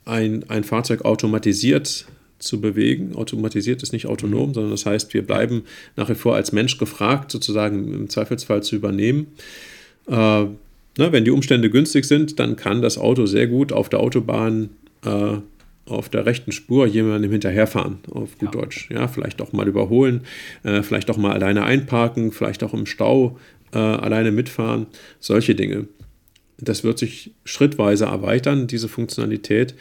[0.05, 2.07] ein, ein Fahrzeug automatisiert
[2.41, 3.15] zu bewegen.
[3.15, 4.55] Automatisiert ist nicht autonom, mhm.
[4.55, 5.63] sondern das heißt, wir bleiben
[5.97, 9.29] nach wie vor als Mensch gefragt, sozusagen im Zweifelsfall zu übernehmen.
[10.09, 10.57] Äh, ne,
[10.97, 14.71] wenn die Umstände günstig sind, dann kann das Auto sehr gut auf der Autobahn
[15.05, 15.37] äh,
[15.87, 18.61] auf der rechten Spur jemandem hinterherfahren, auf gut ja.
[18.61, 18.89] Deutsch.
[18.91, 20.23] Ja, vielleicht auch mal überholen,
[20.63, 23.39] äh, vielleicht auch mal alleine einparken, vielleicht auch im Stau
[23.73, 24.87] äh, alleine mitfahren,
[25.19, 25.89] solche Dinge.
[26.59, 29.75] Das wird sich schrittweise erweitern, diese Funktionalität.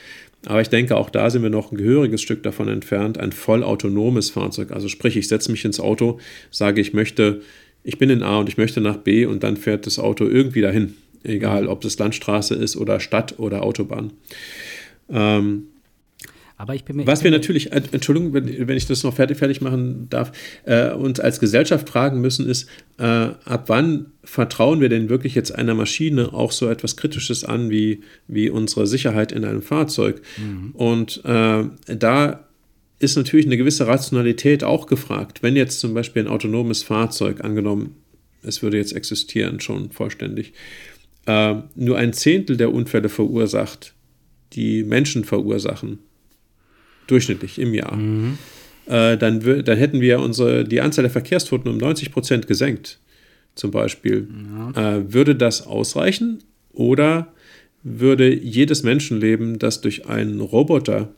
[0.45, 4.30] Aber ich denke, auch da sind wir noch ein gehöriges Stück davon entfernt, ein vollautonomes
[4.30, 4.71] Fahrzeug.
[4.71, 7.41] Also sprich, ich setze mich ins Auto, sage, ich möchte,
[7.84, 10.62] ich bin in A und ich möchte nach B und dann fährt das Auto irgendwie
[10.62, 10.95] dahin.
[11.23, 14.13] Egal, ob es Landstraße ist oder Stadt oder Autobahn.
[15.10, 15.63] Ähm,
[16.59, 19.37] aber ich bin mir Was wir natürlich, äh, Entschuldigung, wenn, wenn ich das noch fertig,
[19.37, 20.33] fertig machen darf,
[20.65, 25.55] äh, uns als Gesellschaft fragen müssen, ist, äh, ab wann vertrauen wir denn wirklich jetzt
[25.55, 30.21] einer Maschine auch so etwas Kritisches an wie, wie unsere Sicherheit in einem Fahrzeug?
[30.37, 30.71] Mhm.
[30.73, 31.63] Und äh,
[31.95, 32.45] da
[32.99, 35.41] ist natürlich eine gewisse Rationalität auch gefragt.
[35.41, 37.95] Wenn jetzt zum Beispiel ein autonomes Fahrzeug, angenommen,
[38.43, 40.51] es würde jetzt existieren, schon vollständig,
[41.25, 43.93] äh, nur ein Zehntel der Unfälle verursacht,
[44.51, 45.99] die Menschen verursachen,
[47.11, 48.37] durchschnittlich im Jahr, mhm.
[48.87, 52.99] äh, dann, dann hätten wir unsere, die Anzahl der Verkehrstoten um 90 Prozent gesenkt,
[53.55, 54.27] zum Beispiel.
[54.75, 54.97] Ja.
[54.97, 56.39] Äh, würde das ausreichen
[56.71, 57.33] oder
[57.83, 61.13] würde jedes Menschenleben, das durch einen Roboter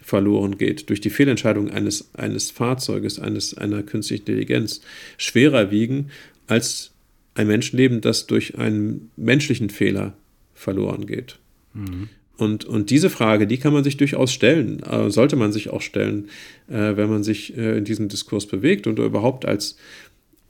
[0.00, 4.80] verloren geht, durch die Fehlentscheidung eines, eines Fahrzeuges, eines, einer künstlichen Intelligenz,
[5.16, 6.10] schwerer wiegen
[6.46, 6.90] als
[7.34, 10.14] ein Menschenleben, das durch einen menschlichen Fehler
[10.54, 11.38] verloren geht.
[11.72, 12.08] Mhm.
[12.38, 15.82] Und, und diese Frage, die kann man sich durchaus stellen, äh, sollte man sich auch
[15.82, 16.28] stellen,
[16.68, 19.76] äh, wenn man sich äh, in diesem Diskurs bewegt und überhaupt als,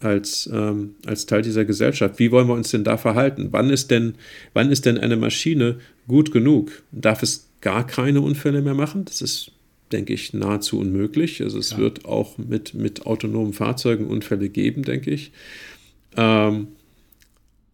[0.01, 2.19] als, ähm, als Teil dieser Gesellschaft.
[2.19, 3.49] Wie wollen wir uns denn da verhalten?
[3.51, 4.15] Wann ist denn,
[4.53, 6.83] wann ist denn eine Maschine gut genug?
[6.93, 9.05] Darf es gar keine Unfälle mehr machen?
[9.05, 9.51] Das ist,
[9.91, 11.43] denke ich, nahezu unmöglich.
[11.43, 11.79] Also es ja.
[11.79, 15.33] wird auch mit, mit autonomen Fahrzeugen Unfälle geben, denke ich.
[16.17, 16.69] Ähm,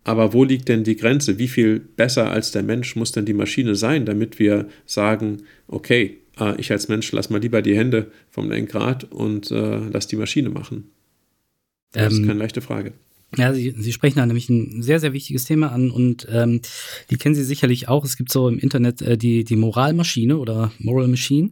[0.08, 1.38] aber wo liegt denn die Grenze?
[1.38, 6.16] Wie viel besser als der Mensch muss denn die Maschine sein, damit wir sagen, okay,
[6.40, 10.16] äh, ich als Mensch lass mal lieber die Hände vom Lenkrad und äh, lass die
[10.16, 10.90] Maschine machen?
[11.92, 12.94] Das ähm, ist keine leichte Frage.
[13.36, 16.62] Ja, Sie, Sie sprechen da nämlich ein sehr, sehr wichtiges Thema an und ähm,
[17.10, 18.04] die kennen Sie sicherlich auch.
[18.06, 21.50] Es gibt so im Internet äh, die, die Moralmaschine oder Moral Machine,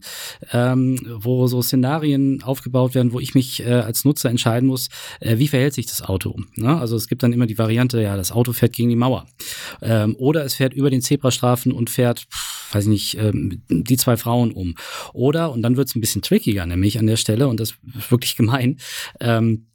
[0.53, 4.89] ähm, wo so Szenarien aufgebaut werden, wo ich mich äh, als Nutzer entscheiden muss,
[5.21, 6.41] äh, wie verhält sich das Auto.
[6.55, 6.75] Ne?
[6.75, 9.27] Also es gibt dann immer die Variante, ja, das Auto fährt gegen die Mauer.
[9.83, 12.27] Ähm, oder es fährt über den Zebrastrafen und fährt,
[12.73, 14.77] weiß ich nicht, ähm, die zwei Frauen um.
[15.13, 18.11] Oder, und dann wird es ein bisschen trickiger, nämlich an der Stelle, und das ist
[18.11, 18.79] wirklich gemein,
[19.21, 19.67] ähm,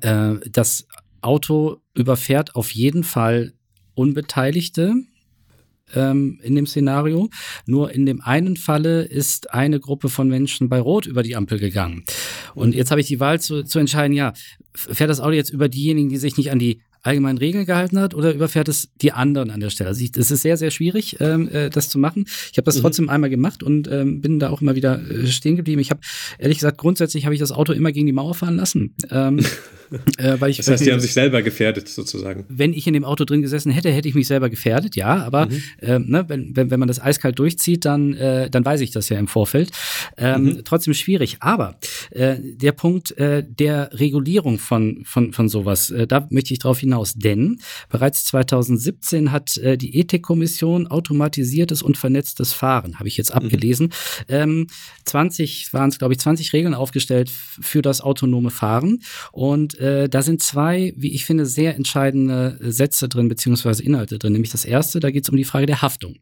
[0.00, 0.86] äh, das
[1.22, 3.52] Auto überfährt auf jeden Fall
[3.94, 4.94] Unbeteiligte,
[5.94, 7.28] ähm, in dem Szenario.
[7.66, 11.58] Nur in dem einen Falle ist eine Gruppe von Menschen bei Rot über die Ampel
[11.58, 12.04] gegangen.
[12.54, 14.32] Und jetzt habe ich die Wahl zu, zu entscheiden, ja,
[14.74, 18.14] fährt das Auto jetzt über diejenigen, die sich nicht an die allgemeinen Regeln gehalten hat
[18.14, 19.88] oder überfährt es die anderen an der Stelle?
[19.88, 22.26] Also es ist sehr, sehr schwierig, ähm, äh, das zu machen.
[22.52, 22.82] Ich habe das mhm.
[22.82, 25.80] trotzdem einmal gemacht und ähm, bin da auch immer wieder äh, stehen geblieben.
[25.80, 26.00] Ich habe
[26.38, 28.94] ehrlich gesagt, grundsätzlich habe ich das Auto immer gegen die Mauer fahren lassen.
[29.10, 29.44] Ähm,
[30.18, 32.44] äh, weil ich, das heißt, die haben sich selber gefährdet sozusagen.
[32.48, 35.22] Wenn ich in dem Auto drin gesessen hätte, hätte ich mich selber gefährdet, ja.
[35.24, 35.62] Aber mhm.
[35.80, 39.08] äh, ne, wenn, wenn, wenn man das eiskalt durchzieht, dann, äh, dann weiß ich das
[39.08, 39.70] ja im Vorfeld.
[40.16, 40.64] Ähm, mhm.
[40.64, 41.36] Trotzdem schwierig.
[41.40, 41.76] Aber
[42.10, 46.78] äh, der Punkt äh, der Regulierung von, von, von sowas, äh, da möchte ich darauf
[46.78, 53.42] hinaus denn bereits 2017 hat die Ethikkommission automatisiertes und vernetztes Fahren, habe ich jetzt mhm.
[53.42, 54.34] abgelesen, mhm.
[54.34, 54.66] ähm,
[55.04, 59.00] 20 waren es, glaube ich, 20 Regeln aufgestellt für das autonome Fahren.
[59.30, 64.32] Und äh, da sind zwei, wie ich finde, sehr entscheidende Sätze drin, beziehungsweise Inhalte drin.
[64.32, 66.16] Nämlich das erste, da geht es um die Frage der Haftung.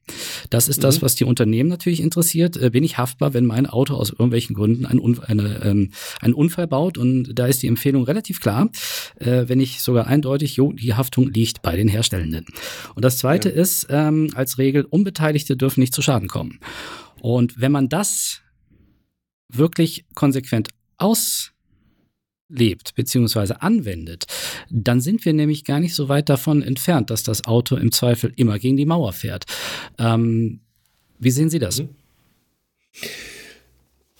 [0.48, 0.82] Das ist mhm.
[0.82, 2.56] das, was die Unternehmen natürlich interessiert.
[2.56, 6.32] Äh, bin ich haftbar, wenn mein Auto aus irgendwelchen Gründen einen, Un eine, ähm, einen
[6.32, 6.96] Unfall baut?
[6.96, 8.70] Und da ist die Empfehlung relativ klar.
[9.16, 12.46] Äh, wenn ich sogar eindeutig jo, die Haftung liegt bei den Herstellenden.
[12.94, 13.56] Und das Zweite ja.
[13.56, 16.60] ist ähm, als Regel, Unbeteiligte dürfen nicht zu Schaden kommen.
[17.20, 18.40] Und wenn man das
[19.48, 20.68] wirklich konsequent
[22.50, 23.54] auslebt bzw.
[23.60, 24.26] anwendet,
[24.70, 28.32] dann sind wir nämlich gar nicht so weit davon entfernt, dass das Auto im Zweifel
[28.36, 29.44] immer gegen die Mauer fährt.
[29.98, 30.60] Ähm,
[31.18, 31.80] wie sehen Sie das?
[31.80, 31.88] Mhm.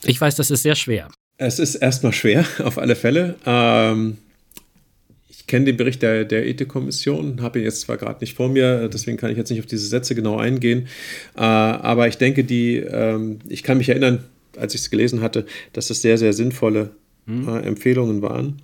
[0.05, 1.09] Ich weiß, das ist sehr schwer.
[1.37, 3.37] Es ist erstmal schwer, auf alle Fälle.
[3.45, 4.19] Ähm,
[5.51, 9.17] kenne den Bericht der, der Ethikkommission, habe ihn jetzt zwar gerade nicht vor mir, deswegen
[9.17, 10.87] kann ich jetzt nicht auf diese Sätze genau eingehen,
[11.37, 14.23] äh, aber ich denke, die, ähm, ich kann mich erinnern,
[14.57, 16.91] als ich es gelesen hatte, dass das sehr, sehr sinnvolle
[17.27, 17.49] mhm.
[17.49, 18.63] äh, Empfehlungen waren.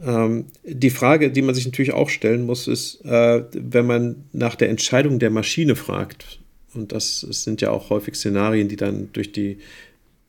[0.00, 4.54] Ähm, die Frage, die man sich natürlich auch stellen muss, ist, äh, wenn man nach
[4.54, 6.40] der Entscheidung der Maschine fragt,
[6.74, 9.58] und das sind ja auch häufig Szenarien, die dann durch die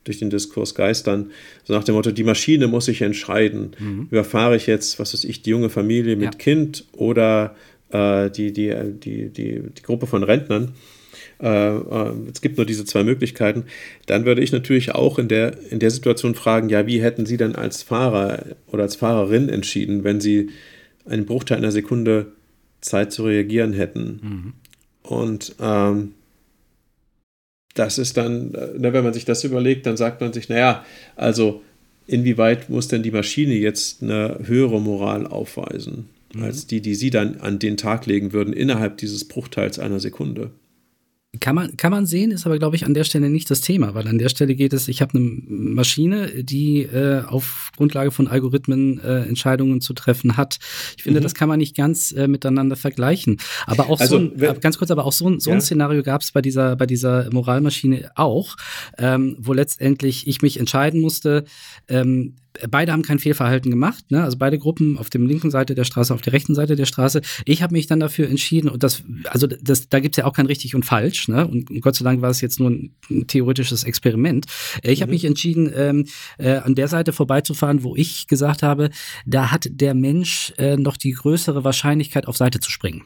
[0.06, 1.32] durch den Diskurs geistern.
[1.64, 3.72] So nach dem Motto, die Maschine muss sich entscheiden.
[3.78, 4.08] Mhm.
[4.10, 6.38] Überfahre ich jetzt, was weiß ich, die junge Familie mit ja.
[6.38, 7.56] Kind oder
[7.90, 10.72] äh, die, die, die, die, die Gruppe von Rentnern.
[11.40, 13.64] Äh, äh, es gibt nur diese zwei Möglichkeiten.
[14.06, 17.36] Dann würde ich natürlich auch in der, in der Situation fragen, ja, wie hätten Sie
[17.36, 20.50] denn als Fahrer oder als Fahrerin entschieden, wenn Sie
[21.04, 22.32] einen Bruchteil einer Sekunde
[22.80, 24.20] Zeit zu reagieren hätten?
[24.22, 24.52] Mhm.
[25.02, 26.14] Und ähm,
[27.74, 30.84] das ist dann, äh, ne, wenn man sich das überlegt, dann sagt man sich, naja,
[31.14, 31.62] also
[32.06, 36.42] inwieweit muss denn die Maschine jetzt eine höhere Moral aufweisen, mhm.
[36.42, 40.50] als die, die sie dann an den Tag legen würden, innerhalb dieses Bruchteils einer Sekunde?
[41.40, 43.94] Kann man, kann man sehen, ist aber, glaube ich, an der Stelle nicht das Thema,
[43.94, 48.28] weil an der Stelle geht es, ich habe eine Maschine, die äh, auf Grundlage von
[48.28, 50.58] Algorithmen äh, Entscheidungen zu treffen hat.
[50.96, 51.24] Ich finde, mhm.
[51.24, 53.38] das kann man nicht ganz äh, miteinander vergleichen.
[53.66, 56.22] Aber auch also, so ein, ganz kurz, aber auch so ein, so ein Szenario gab
[56.22, 58.56] es bei dieser, bei dieser Moralmaschine auch,
[58.98, 61.44] ähm, wo letztendlich ich mich entscheiden musste,
[61.88, 62.34] ähm,
[62.70, 64.22] beide haben kein Fehlverhalten gemacht, ne?
[64.22, 67.22] also beide Gruppen auf der linken Seite der Straße, auf der rechten Seite der Straße.
[67.44, 70.46] Ich habe mich dann dafür entschieden, und das, also das, da gibt's ja auch kein
[70.46, 71.46] richtig und falsch, ne?
[71.46, 74.46] und Gott sei Dank war es jetzt nur ein, ein theoretisches Experiment.
[74.82, 75.14] Ich habe mhm.
[75.14, 76.06] mich entschieden, ähm,
[76.38, 78.90] äh, an der Seite vorbeizufahren, wo ich gesagt habe,
[79.24, 83.04] da hat der Mensch äh, noch die größere Wahrscheinlichkeit, auf Seite zu springen.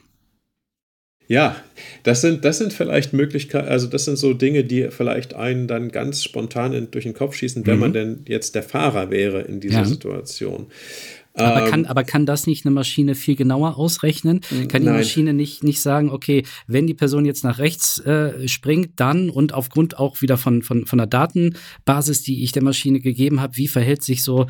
[1.31, 1.55] Ja,
[2.03, 5.93] das sind, das sind vielleicht Möglichkeiten, also das sind so Dinge, die vielleicht einen dann
[5.93, 7.81] ganz spontan in, durch den Kopf schießen, wenn mhm.
[7.81, 9.85] man denn jetzt der Fahrer wäre in dieser ja.
[9.85, 10.67] Situation.
[11.35, 14.41] Aber, ähm, kann, aber kann das nicht eine Maschine viel genauer ausrechnen?
[14.41, 14.97] Kann die nein.
[14.97, 19.55] Maschine nicht, nicht sagen, okay, wenn die Person jetzt nach rechts äh, springt, dann und
[19.55, 23.69] aufgrund auch wieder von, von, von der Datenbasis, die ich der Maschine gegeben habe, wie
[23.69, 24.49] verhält sich so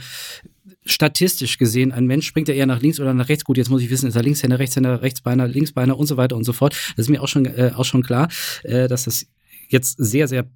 [0.85, 3.45] statistisch gesehen, ein Mensch springt ja eher nach links oder nach rechts.
[3.45, 6.45] Gut, jetzt muss ich wissen, ist er Linkshänder, Rechtshänder, Rechtsbeiner, Linksbeiner und so weiter und
[6.45, 6.75] so fort.
[6.97, 8.29] Das ist mir auch schon, äh, auch schon klar,
[8.63, 9.27] äh, dass das
[9.69, 10.47] jetzt sehr, sehr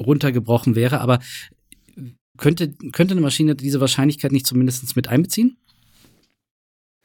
[0.00, 1.00] runtergebrochen wäre.
[1.00, 1.20] Aber
[2.36, 5.56] könnte, könnte eine Maschine diese Wahrscheinlichkeit nicht zumindest mit einbeziehen?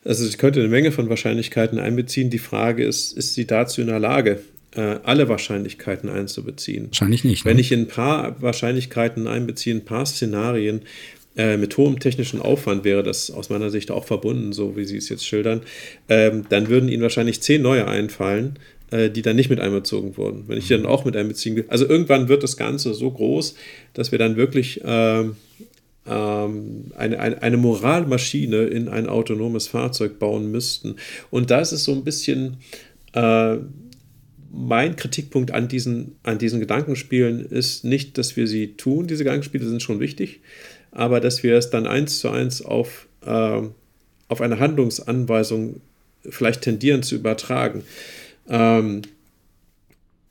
[0.03, 2.29] Also sie könnte eine Menge von Wahrscheinlichkeiten einbeziehen.
[2.29, 6.87] Die Frage ist, ist sie dazu in der Lage, äh, alle Wahrscheinlichkeiten einzubeziehen?
[6.87, 7.45] Wahrscheinlich nicht.
[7.45, 7.51] Ne?
[7.51, 10.81] Wenn ich ein paar Wahrscheinlichkeiten einbeziehe, ein paar Szenarien,
[11.37, 14.97] äh, mit hohem technischen Aufwand wäre das aus meiner Sicht auch verbunden, so wie Sie
[14.97, 15.61] es jetzt schildern,
[16.09, 18.59] ähm, dann würden Ihnen wahrscheinlich zehn neue einfallen,
[18.91, 20.43] äh, die dann nicht mit einbezogen wurden.
[20.47, 21.65] Wenn ich die dann auch mit einbeziehen will.
[21.69, 23.55] Also irgendwann wird das Ganze so groß,
[23.93, 25.37] dass wir dann wirklich ähm,
[26.05, 30.95] ähm, eine, eine, eine Moralmaschine in ein autonomes Fahrzeug bauen müssten.
[31.29, 32.57] Und da ist es so ein bisschen.
[33.13, 33.57] Äh,
[34.53, 39.07] mein Kritikpunkt an diesen, an diesen Gedankenspielen ist nicht, dass wir sie tun.
[39.07, 40.41] Diese Gedankenspiele sind schon wichtig
[40.91, 43.61] aber dass wir es dann eins zu eins auf, äh,
[44.27, 45.81] auf eine Handlungsanweisung
[46.29, 47.83] vielleicht tendieren zu übertragen.
[48.49, 49.01] Ähm,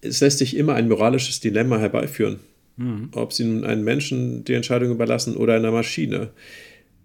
[0.01, 2.41] es lässt sich immer ein moralisches Dilemma herbeiführen.
[2.77, 3.11] Mhm.
[3.13, 6.31] Ob sie nun einen Menschen die Entscheidung überlassen oder einer Maschine.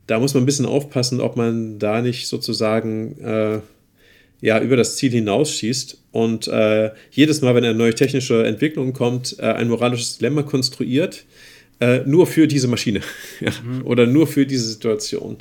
[0.08, 3.60] Da muss man ein bisschen aufpassen, ob man da nicht sozusagen äh,
[4.42, 9.38] ja, über das Ziel hinausschießt und äh, jedes Mal, wenn eine neue technische Entwicklung kommt,
[9.40, 11.26] äh, ein moralisches Dilemma konstruiert,
[11.80, 13.02] äh, nur für diese Maschine
[13.40, 13.86] ja, mhm.
[13.86, 15.38] oder nur für diese Situation.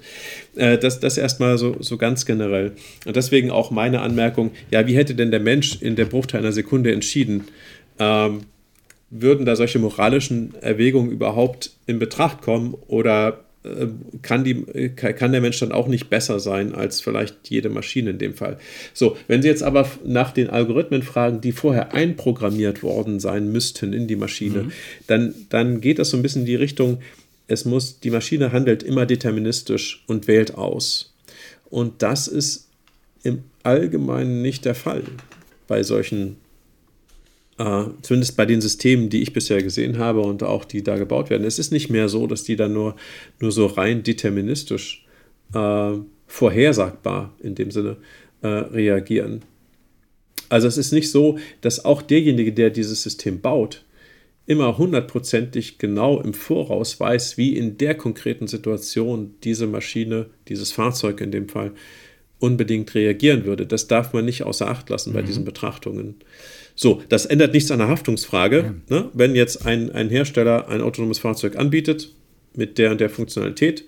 [0.57, 2.73] Äh, das, das erstmal so, so ganz generell.
[3.07, 6.53] Und deswegen auch meine Anmerkung, ja, wie hätte denn der Mensch in der Bruchteil einer
[6.53, 7.44] Sekunde entschieden?
[7.99, 8.40] Ähm,
[9.11, 13.43] würden da solche moralischen Erwägungen überhaupt in Betracht kommen oder
[14.20, 14.62] kann, die,
[14.94, 18.59] kann der Mensch dann auch nicht besser sein als vielleicht jede Maschine in dem Fall.
[18.92, 23.94] So, wenn Sie jetzt aber nach den Algorithmen fragen, die vorher einprogrammiert worden sein müssten
[23.94, 24.72] in die Maschine, mhm.
[25.07, 26.98] dann, dann geht das so ein bisschen in die Richtung,
[27.46, 31.14] es muss, die Maschine handelt immer deterministisch und wählt aus.
[31.70, 32.68] Und das ist
[33.22, 35.03] im Allgemeinen nicht der Fall
[35.66, 36.37] bei solchen
[37.56, 41.30] Uh, zumindest bei den Systemen, die ich bisher gesehen habe und auch die da gebaut
[41.30, 41.46] werden.
[41.46, 42.96] Es ist nicht mehr so, dass die dann nur,
[43.38, 45.06] nur so rein deterministisch
[45.54, 47.98] uh, vorhersagbar in dem Sinne
[48.42, 49.42] uh, reagieren.
[50.48, 53.84] Also es ist nicht so, dass auch derjenige, der dieses System baut,
[54.46, 61.20] immer hundertprozentig genau im Voraus weiß, wie in der konkreten Situation diese Maschine, dieses Fahrzeug
[61.20, 61.72] in dem Fall,
[62.40, 63.66] unbedingt reagieren würde.
[63.66, 65.26] Das darf man nicht außer Acht lassen bei mhm.
[65.26, 66.16] diesen Betrachtungen.
[66.74, 68.74] So, das ändert nichts an der Haftungsfrage.
[68.88, 68.96] Ja.
[68.96, 69.10] Ne?
[69.12, 72.10] Wenn jetzt ein, ein Hersteller ein autonomes Fahrzeug anbietet
[72.54, 73.84] mit der und der Funktionalität,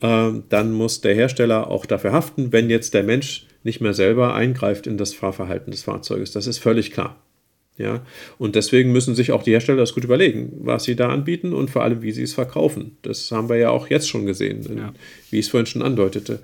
[0.00, 4.34] äh, dann muss der Hersteller auch dafür haften, wenn jetzt der Mensch nicht mehr selber
[4.34, 6.32] eingreift in das Fahrverhalten des Fahrzeuges.
[6.32, 7.16] Das ist völlig klar.
[7.78, 8.06] Ja,
[8.38, 11.68] und deswegen müssen sich auch die Hersteller das gut überlegen, was sie da anbieten und
[11.68, 12.96] vor allem, wie sie es verkaufen.
[13.02, 14.94] Das haben wir ja auch jetzt schon gesehen, ja.
[15.30, 16.40] wie ich es vorhin schon andeutete.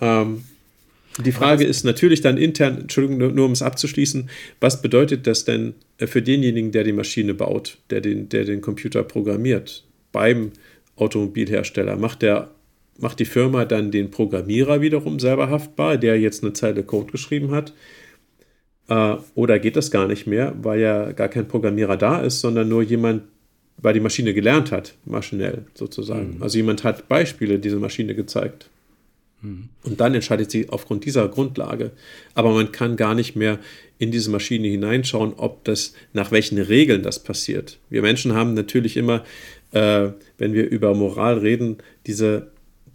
[0.00, 0.42] Ähm,
[1.24, 4.28] die Frage ist natürlich dann intern, Entschuldigung, nur, nur um es abzuschließen,
[4.60, 8.60] was bedeutet das denn äh, für denjenigen, der die Maschine baut, der den, der den
[8.60, 10.52] Computer programmiert, beim
[10.96, 11.96] Automobilhersteller?
[11.96, 12.50] Macht, der,
[12.98, 17.50] macht die Firma dann den Programmierer wiederum selber haftbar, der jetzt eine Zeile Code geschrieben
[17.50, 17.72] hat?
[18.88, 22.68] Äh, oder geht das gar nicht mehr, weil ja gar kein Programmierer da ist, sondern
[22.68, 23.22] nur jemand,
[23.76, 26.36] weil die Maschine gelernt hat, maschinell sozusagen.
[26.36, 26.42] Mhm.
[26.42, 28.70] Also jemand hat Beispiele dieser Maschine gezeigt.
[29.40, 31.92] Und dann entscheidet sie aufgrund dieser Grundlage.
[32.34, 33.58] Aber man kann gar nicht mehr
[33.98, 37.78] in diese Maschine hineinschauen, ob das, nach welchen Regeln das passiert.
[37.88, 39.24] Wir Menschen haben natürlich immer,
[39.72, 42.50] äh, wenn wir über Moral reden, diese,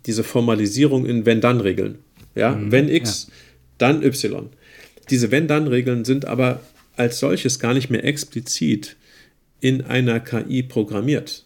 [0.06, 1.99] diese Formalisierung in Wenn-Dann-Regeln.
[2.36, 2.56] Ja?
[2.56, 3.34] Mhm, wenn X, ja.
[3.77, 4.49] dann Y.
[5.10, 6.62] Diese Wenn-Dann-Regeln sind aber
[6.95, 8.97] als solches gar nicht mehr explizit
[9.62, 11.45] in einer KI programmiert,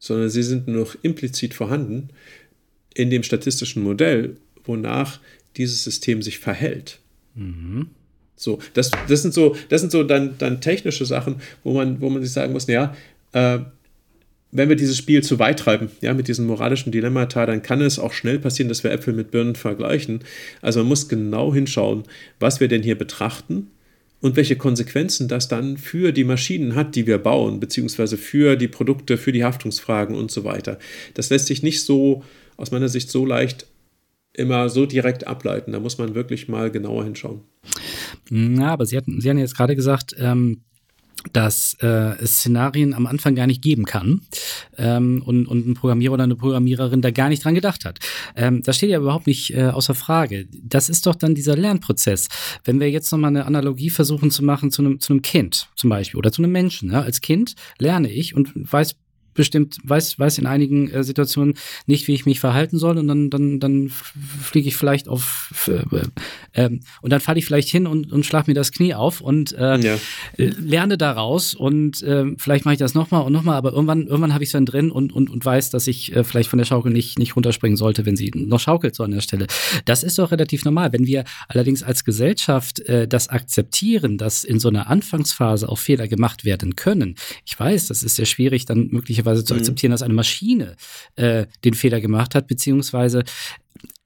[0.00, 2.10] sondern sie sind nur noch implizit vorhanden
[2.98, 5.20] in dem statistischen Modell, wonach
[5.56, 6.98] dieses System sich verhält.
[7.36, 7.86] Mhm.
[8.34, 12.10] So, das, das sind so, das sind so dann, dann technische Sachen, wo man, wo
[12.10, 12.94] man sich sagen muss, naja,
[13.32, 13.60] äh,
[14.50, 17.98] wenn wir dieses Spiel zu weit treiben, ja, mit diesen moralischen Dilemmata, dann kann es
[17.98, 20.20] auch schnell passieren, dass wir Äpfel mit Birnen vergleichen.
[20.60, 22.04] Also man muss genau hinschauen,
[22.40, 23.70] was wir denn hier betrachten
[24.20, 28.68] und welche Konsequenzen das dann für die Maschinen hat, die wir bauen, beziehungsweise für die
[28.68, 30.78] Produkte, für die Haftungsfragen und so weiter.
[31.14, 32.24] Das lässt sich nicht so
[32.58, 33.66] aus meiner Sicht so leicht
[34.34, 35.72] immer so direkt ableiten.
[35.72, 37.40] Da muss man wirklich mal genauer hinschauen.
[38.30, 40.62] Ja, aber Sie hatten, Sie hatten jetzt gerade gesagt, ähm,
[41.32, 44.20] dass äh, es Szenarien am Anfang gar nicht geben kann
[44.76, 47.98] ähm, und, und ein Programmierer oder eine Programmiererin da gar nicht dran gedacht hat.
[48.36, 50.46] Ähm, das steht ja überhaupt nicht äh, außer Frage.
[50.52, 52.28] Das ist doch dann dieser Lernprozess.
[52.64, 55.90] Wenn wir jetzt nochmal eine Analogie versuchen zu machen zu einem, zu einem Kind zum
[55.90, 56.92] Beispiel oder zu einem Menschen.
[56.92, 57.02] Ja?
[57.02, 58.94] Als Kind lerne ich und weiß
[59.38, 61.54] bestimmt, weiß, weiß in einigen äh, Situationen
[61.86, 66.64] nicht, wie ich mich verhalten soll und dann, dann, dann fliege ich vielleicht auf äh,
[66.64, 69.52] äh, und dann falle ich vielleicht hin und, und schlag mir das Knie auf und
[69.52, 69.96] äh, ja.
[70.36, 74.42] lerne daraus und äh, vielleicht mache ich das nochmal und nochmal, aber irgendwann, irgendwann habe
[74.42, 76.92] ich es dann drin und, und, und weiß, dass ich äh, vielleicht von der Schaukel
[76.92, 79.46] nicht, nicht runterspringen sollte, wenn sie noch schaukelt so an der Stelle.
[79.84, 80.92] Das ist doch relativ normal.
[80.92, 86.08] Wenn wir allerdings als Gesellschaft äh, das akzeptieren, dass in so einer Anfangsphase auch Fehler
[86.08, 87.14] gemacht werden können,
[87.46, 89.60] ich weiß, das ist sehr schwierig, dann möglicherweise möglicherweise zu mhm.
[89.60, 89.94] akzeptieren, mhm.
[89.94, 90.76] dass eine Maschine
[91.16, 93.24] äh, den Fehler gemacht hat, beziehungsweise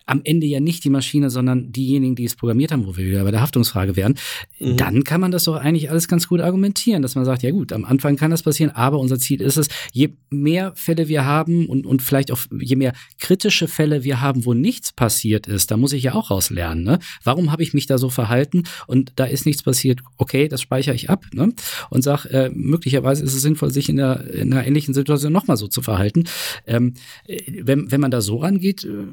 [0.06, 3.24] am Ende ja nicht die Maschine, sondern diejenigen, die es programmiert haben, wo wir wieder
[3.24, 4.14] bei der Haftungsfrage wären,
[4.58, 4.76] mhm.
[4.76, 7.72] dann kann man das doch eigentlich alles ganz gut argumentieren, dass man sagt, ja gut,
[7.72, 11.66] am Anfang kann das passieren, aber unser Ziel ist es, je mehr Fälle wir haben
[11.66, 15.76] und, und vielleicht auch je mehr kritische Fälle wir haben, wo nichts passiert ist, da
[15.76, 16.84] muss ich ja auch rauslernen.
[16.84, 16.98] Ne?
[17.24, 20.00] Warum habe ich mich da so verhalten und da ist nichts passiert?
[20.16, 21.52] Okay, das speichere ich ab ne?
[21.90, 25.56] und sage, äh, möglicherweise ist es sinnvoll, sich in, der, in einer ähnlichen Situation nochmal
[25.56, 26.24] so zu verhalten.
[26.66, 26.94] Ähm,
[27.26, 29.06] äh, wenn, wenn man da so rangeht, äh,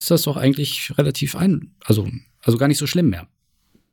[0.00, 2.08] ist das doch eigentlich relativ ein, also,
[2.42, 3.28] also gar nicht so schlimm mehr.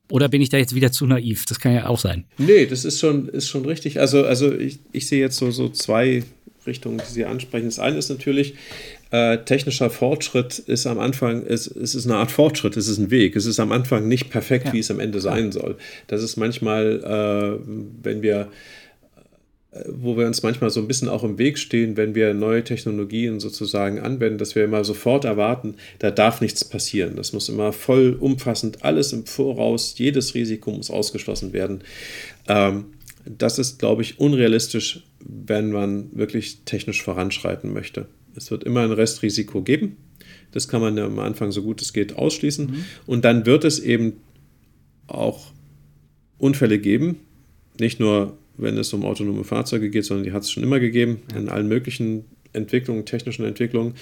[0.10, 1.46] Oder bin ich da jetzt wieder zu naiv?
[1.46, 2.26] Das kann ja auch sein.
[2.38, 4.00] Nee, das ist schon, ist schon richtig.
[4.00, 6.24] Also, also ich, ich sehe jetzt so, so zwei
[6.68, 7.66] Richtungen, die Sie ansprechen.
[7.66, 8.56] Das eine ist natürlich,
[9.12, 13.10] äh, technischer Fortschritt ist am Anfang, es, es ist eine Art Fortschritt, es ist ein
[13.10, 13.36] Weg.
[13.36, 14.74] Es ist am Anfang nicht perfekt, ja.
[14.74, 15.78] wie es am Ende sein soll.
[16.08, 17.72] Das ist manchmal, äh,
[18.04, 18.50] wenn wir
[19.88, 23.40] wo wir uns manchmal so ein bisschen auch im Weg stehen, wenn wir neue Technologien
[23.40, 27.16] sozusagen anwenden, dass wir immer sofort erwarten, da darf nichts passieren.
[27.16, 31.84] Das muss immer voll umfassend, alles im Voraus, jedes Risiko muss ausgeschlossen werden.
[32.50, 32.86] Ähm,
[33.26, 38.08] das ist, glaube ich, unrealistisch, wenn man wirklich technisch voranschreiten möchte.
[38.36, 39.98] Es wird immer ein Restrisiko geben.
[40.52, 42.68] Das kann man am Anfang so gut es geht ausschließen.
[42.68, 42.86] Mhm.
[43.06, 44.14] Und dann wird es eben
[45.08, 45.52] auch
[46.38, 47.18] Unfälle geben.
[47.80, 51.22] Nicht nur, wenn es um autonome Fahrzeuge geht, sondern die hat es schon immer gegeben,
[51.32, 51.40] ja.
[51.40, 53.96] in allen möglichen Entwicklungen, technischen Entwicklungen.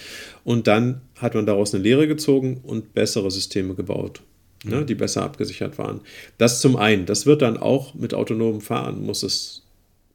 [0.43, 4.21] Und dann hat man daraus eine Lehre gezogen und bessere Systeme gebaut,
[4.63, 4.71] mhm.
[4.71, 6.01] ne, die besser abgesichert waren.
[6.37, 7.05] Das zum einen.
[7.05, 9.63] Das wird dann auch mit autonomem Fahren, muss es,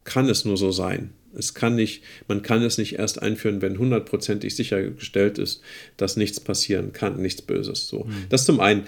[0.04, 1.10] kann es nur so sein.
[1.36, 5.62] Es kann nicht, man kann es nicht erst einführen, wenn hundertprozentig sichergestellt ist,
[5.96, 7.88] dass nichts passieren kann, nichts Böses.
[7.88, 8.04] So.
[8.04, 8.26] Mhm.
[8.28, 8.84] Das zum einen.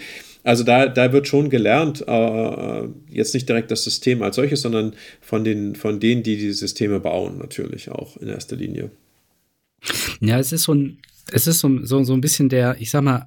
[0.46, 4.94] Also da, da wird schon gelernt, äh, jetzt nicht direkt das System als solches, sondern
[5.20, 8.92] von, den, von denen, die die Systeme bauen, natürlich auch in erster Linie.
[10.20, 10.98] Ja, es ist so ein,
[11.32, 13.26] es ist so, so, so ein bisschen der, ich sag mal,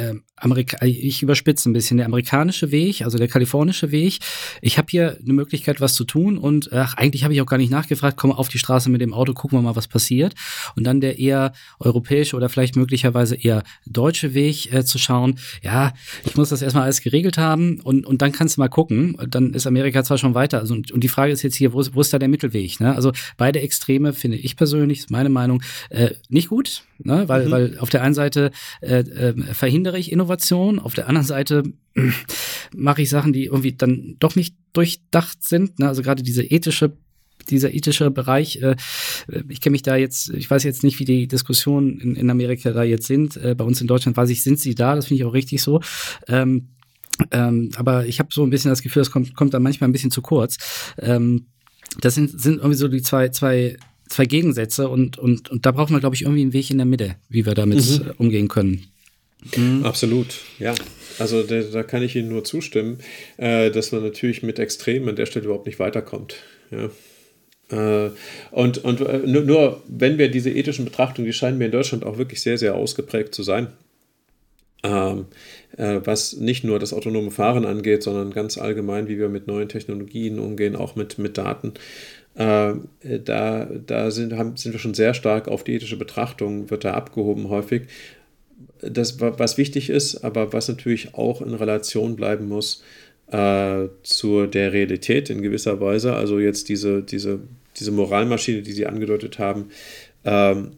[0.00, 4.18] äh, Amerika ich überspitze ein bisschen, der amerikanische Weg, also der kalifornische Weg.
[4.62, 7.58] Ich habe hier eine Möglichkeit, was zu tun und ach, eigentlich habe ich auch gar
[7.58, 10.34] nicht nachgefragt, komme auf die Straße mit dem Auto, gucken wir mal, was passiert.
[10.76, 15.92] Und dann der eher europäische oder vielleicht möglicherweise eher deutsche Weg äh, zu schauen, ja,
[16.24, 19.16] ich muss das erstmal alles geregelt haben und, und dann kannst du mal gucken.
[19.28, 20.60] Dann ist Amerika zwar schon weiter.
[20.60, 22.80] Also, und die Frage ist jetzt hier, wo ist, wo ist da der Mittelweg?
[22.80, 22.94] Ne?
[22.94, 27.28] Also beide Extreme finde ich persönlich, ist meine Meinung, äh, nicht gut, ne?
[27.28, 27.50] weil, mhm.
[27.50, 29.34] weil auf der einen Seite äh, äh,
[29.90, 30.78] verhindere ich Innovation.
[30.78, 31.62] Auf der anderen Seite
[32.76, 35.78] mache ich Sachen, die irgendwie dann doch nicht durchdacht sind.
[35.78, 35.88] Ne?
[35.88, 36.96] Also gerade diese ethische
[37.48, 38.76] dieser ethische Bereich, äh,
[39.48, 42.70] ich kenne mich da jetzt, ich weiß jetzt nicht, wie die Diskussionen in, in Amerika
[42.70, 43.38] da jetzt sind.
[43.38, 45.62] Äh, bei uns in Deutschland weiß ich, sind sie da, das finde ich auch richtig
[45.62, 45.80] so.
[46.28, 46.68] Ähm,
[47.30, 49.92] ähm, aber ich habe so ein bisschen das Gefühl, das kommt, kommt dann manchmal ein
[49.92, 50.58] bisschen zu kurz.
[50.98, 51.46] Ähm,
[52.00, 53.78] das sind, sind irgendwie so die zwei, zwei,
[54.08, 56.86] zwei Gegensätze und, und, und da brauchen wir, glaube ich, irgendwie einen Weg in der
[56.86, 58.12] Mitte, wie wir damit mhm.
[58.18, 58.86] umgehen können.
[59.56, 59.84] Mhm.
[59.84, 60.74] Absolut, ja.
[61.18, 62.98] Also da, da, kann ich Ihnen nur zustimmen,
[63.36, 66.36] äh, dass man natürlich mit Extremen an der Stelle überhaupt nicht weiterkommt.
[66.70, 66.90] Ja.
[67.70, 68.10] Äh,
[68.50, 72.04] und und äh, nur, nur, wenn wir diese ethischen Betrachtungen, die scheinen mir in Deutschland
[72.04, 73.68] auch wirklich sehr, sehr ausgeprägt zu sein.
[74.82, 75.26] Ähm,
[75.76, 79.68] äh, was nicht nur das autonome Fahren angeht, sondern ganz allgemein, wie wir mit neuen
[79.68, 81.74] Technologien umgehen, auch mit, mit Daten.
[82.34, 82.74] Äh,
[83.24, 86.94] da da sind, haben, sind wir schon sehr stark auf die ethische Betrachtung, wird da
[86.94, 87.82] abgehoben häufig
[88.82, 92.82] das, was wichtig ist, aber was natürlich auch in Relation bleiben muss
[93.30, 96.14] äh, zu der Realität in gewisser Weise.
[96.14, 97.40] Also jetzt diese, diese,
[97.76, 99.70] diese Moralmaschine, die Sie angedeutet haben,
[100.24, 100.72] ähm,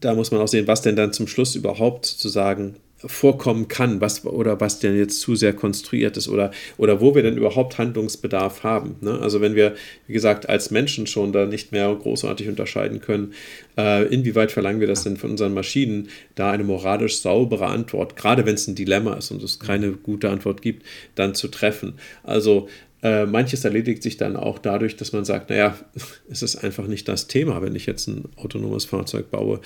[0.00, 4.24] da muss man auch sehen, was denn dann zum Schluss überhaupt sozusagen vorkommen kann, was
[4.24, 8.62] oder was denn jetzt zu sehr konstruiert ist oder, oder wo wir denn überhaupt Handlungsbedarf
[8.62, 8.96] haben.
[9.00, 9.18] Ne?
[9.20, 9.74] Also wenn wir,
[10.06, 13.34] wie gesagt, als Menschen schon da nicht mehr großartig unterscheiden können,
[13.76, 18.46] äh, inwieweit verlangen wir das denn von unseren Maschinen, da eine moralisch saubere Antwort, gerade
[18.46, 20.84] wenn es ein Dilemma ist und es keine gute Antwort gibt,
[21.14, 21.94] dann zu treffen.
[22.22, 22.68] Also
[23.02, 25.76] äh, manches erledigt sich dann auch dadurch, dass man sagt, naja,
[26.30, 29.60] es ist einfach nicht das Thema, wenn ich jetzt ein autonomes Fahrzeug baue.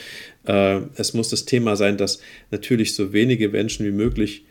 [0.47, 2.21] Äh, es muss das Thema sein, dass
[2.51, 4.47] natürlich so wenige Menschen wie möglich,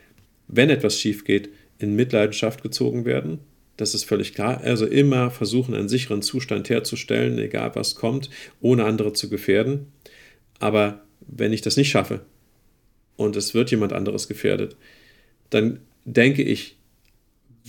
[0.48, 3.40] wenn etwas schief geht, in Mitleidenschaft gezogen werden.
[3.78, 4.62] Das ist völlig klar.
[4.62, 8.30] Also immer versuchen, einen sicheren Zustand herzustellen, egal was kommt,
[8.62, 9.88] ohne andere zu gefährden.
[10.60, 12.22] Aber wenn ich das nicht schaffe
[13.18, 14.78] und es wird jemand anderes gefährdet,
[15.50, 16.75] dann denke ich,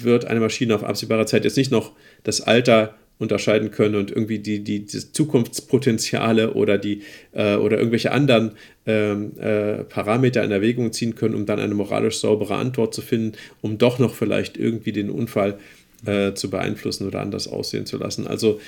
[0.03, 1.93] wird eine Maschine auf absehbare Zeit jetzt nicht noch
[2.23, 8.13] das Alter unterscheiden können und irgendwie die, die, die Zukunftspotenziale oder, die, äh, oder irgendwelche
[8.13, 8.53] anderen
[8.85, 13.33] ähm, äh, Parameter in Erwägung ziehen können, um dann eine moralisch saubere Antwort zu finden,
[13.63, 15.59] um doch noch vielleicht irgendwie den Unfall
[16.05, 18.27] äh, zu beeinflussen oder anders aussehen zu lassen.
[18.27, 18.61] Also,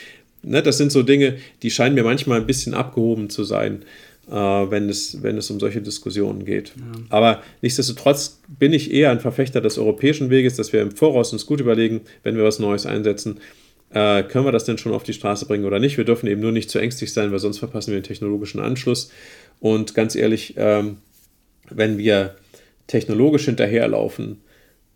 [0.42, 3.84] ne, das sind so Dinge, die scheinen mir manchmal ein bisschen abgehoben zu sein
[4.30, 6.72] wenn, es, wenn es um solche Diskussionen geht.
[6.76, 7.00] Ja.
[7.08, 11.46] Aber nichtsdestotrotz bin ich eher ein Verfechter des europäischen Weges, dass wir im Voraus uns
[11.46, 13.40] gut überlegen, wenn wir was Neues einsetzen,
[13.90, 15.96] äh, können wir das denn schon auf die Straße bringen oder nicht?
[15.96, 19.10] Wir dürfen eben nur nicht zu ängstlich sein, weil sonst verpassen wir den technologischen Anschluss.
[19.60, 20.98] Und ganz ehrlich, ähm,
[21.70, 22.36] wenn wir
[22.86, 24.38] technologisch hinterherlaufen,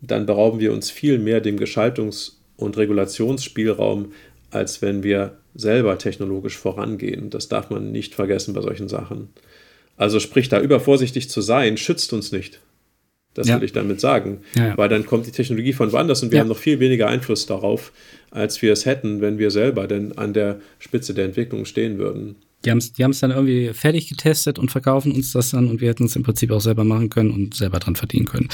[0.00, 4.12] dann berauben wir uns viel mehr dem Gestaltungs- und Regulationsspielraum,
[4.52, 7.30] als wenn wir selber technologisch vorangehen.
[7.30, 9.28] Das darf man nicht vergessen bei solchen Sachen.
[9.96, 12.60] Also sprich, da übervorsichtig zu sein, schützt uns nicht.
[13.34, 13.56] Das ja.
[13.56, 14.42] will ich damit sagen.
[14.54, 14.78] Ja, ja.
[14.78, 17.92] Weil dann kommt die Technologie von woanders und wir haben noch viel weniger Einfluss darauf,
[18.30, 22.36] als wir es hätten, wenn wir selber denn an der Spitze der Entwicklung stehen würden.
[22.64, 25.88] Die haben es die dann irgendwie fertig getestet und verkaufen uns das dann und wir
[25.88, 28.48] hätten es im Prinzip auch selber machen können und selber dran verdienen können.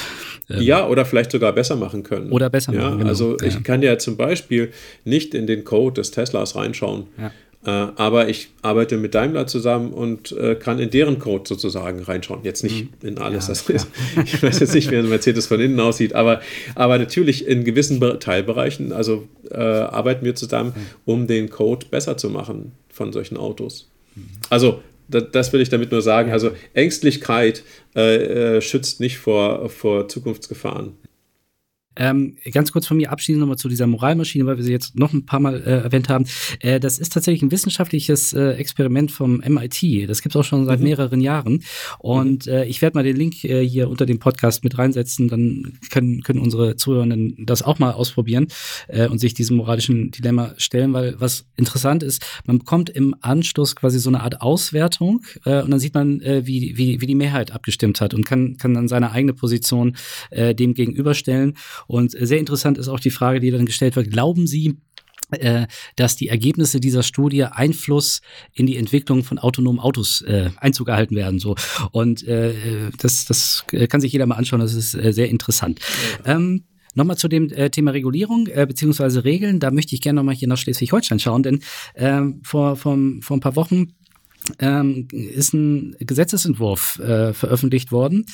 [0.49, 2.31] Ähm ja, oder vielleicht sogar besser machen können.
[2.31, 2.99] Oder besser ja, machen.
[2.99, 3.09] Genau.
[3.09, 4.71] Also ich kann ja zum Beispiel
[5.05, 7.07] nicht in den Code des Teslas reinschauen.
[7.17, 7.31] Ja.
[7.65, 12.39] Äh, aber ich arbeite mit Daimler zusammen und äh, kann in deren Code sozusagen reinschauen.
[12.43, 13.09] Jetzt nicht mhm.
[13.09, 13.47] in alles.
[13.47, 13.87] Ja, das ist,
[14.25, 16.41] ich weiß jetzt nicht, wie ein Mercedes von innen aussieht, aber,
[16.75, 20.73] aber natürlich in gewissen Teilbereichen, also äh, arbeiten wir zusammen,
[21.05, 23.89] um den Code besser zu machen von solchen Autos.
[24.49, 26.31] Also das, das will ich damit nur sagen.
[26.31, 27.63] Also Ängstlichkeit
[27.95, 30.93] äh, äh, schützt nicht vor, vor Zukunftsgefahren.
[31.95, 35.11] Ähm, ganz kurz von mir abschließend nochmal zu dieser Moralmaschine, weil wir sie jetzt noch
[35.11, 36.25] ein paar Mal äh, erwähnt haben.
[36.61, 40.07] Äh, das ist tatsächlich ein wissenschaftliches äh, Experiment vom MIT.
[40.09, 40.85] Das gibt es auch schon seit mhm.
[40.85, 41.63] mehreren Jahren.
[41.97, 42.51] Und mhm.
[42.51, 45.27] äh, ich werde mal den Link äh, hier unter dem Podcast mit reinsetzen.
[45.27, 48.47] Dann können, können unsere Zuhörenden das auch mal ausprobieren
[48.87, 53.75] äh, und sich diesem moralischen Dilemma stellen, weil was interessant ist, man bekommt im Anschluss
[53.75, 57.99] quasi so eine Art Auswertung und dann sieht man, wie, wie, wie die Mehrheit abgestimmt
[58.01, 59.95] hat und kann, kann dann seine eigene Position
[60.31, 61.55] dem gegenüberstellen.
[61.87, 64.77] Und sehr interessant ist auch die Frage, die dann gestellt wird, glauben Sie,
[65.31, 68.21] äh, dass die Ergebnisse dieser Studie Einfluss
[68.53, 71.39] in die Entwicklung von autonomen Autos äh, Einzug erhalten werden.
[71.39, 71.55] So
[71.91, 72.53] und äh,
[72.97, 74.59] das, das kann sich jeder mal anschauen.
[74.59, 75.79] Das ist äh, sehr interessant.
[76.25, 76.63] Ähm,
[76.95, 79.59] Nochmal zu dem äh, Thema Regulierung äh, beziehungsweise Regeln.
[79.59, 81.59] Da möchte ich gerne nochmal hier nach Schleswig-Holstein schauen, denn
[81.93, 83.93] äh, vor, vor, vor ein paar Wochen
[84.59, 88.25] ähm, ist ein Gesetzesentwurf äh, veröffentlicht worden.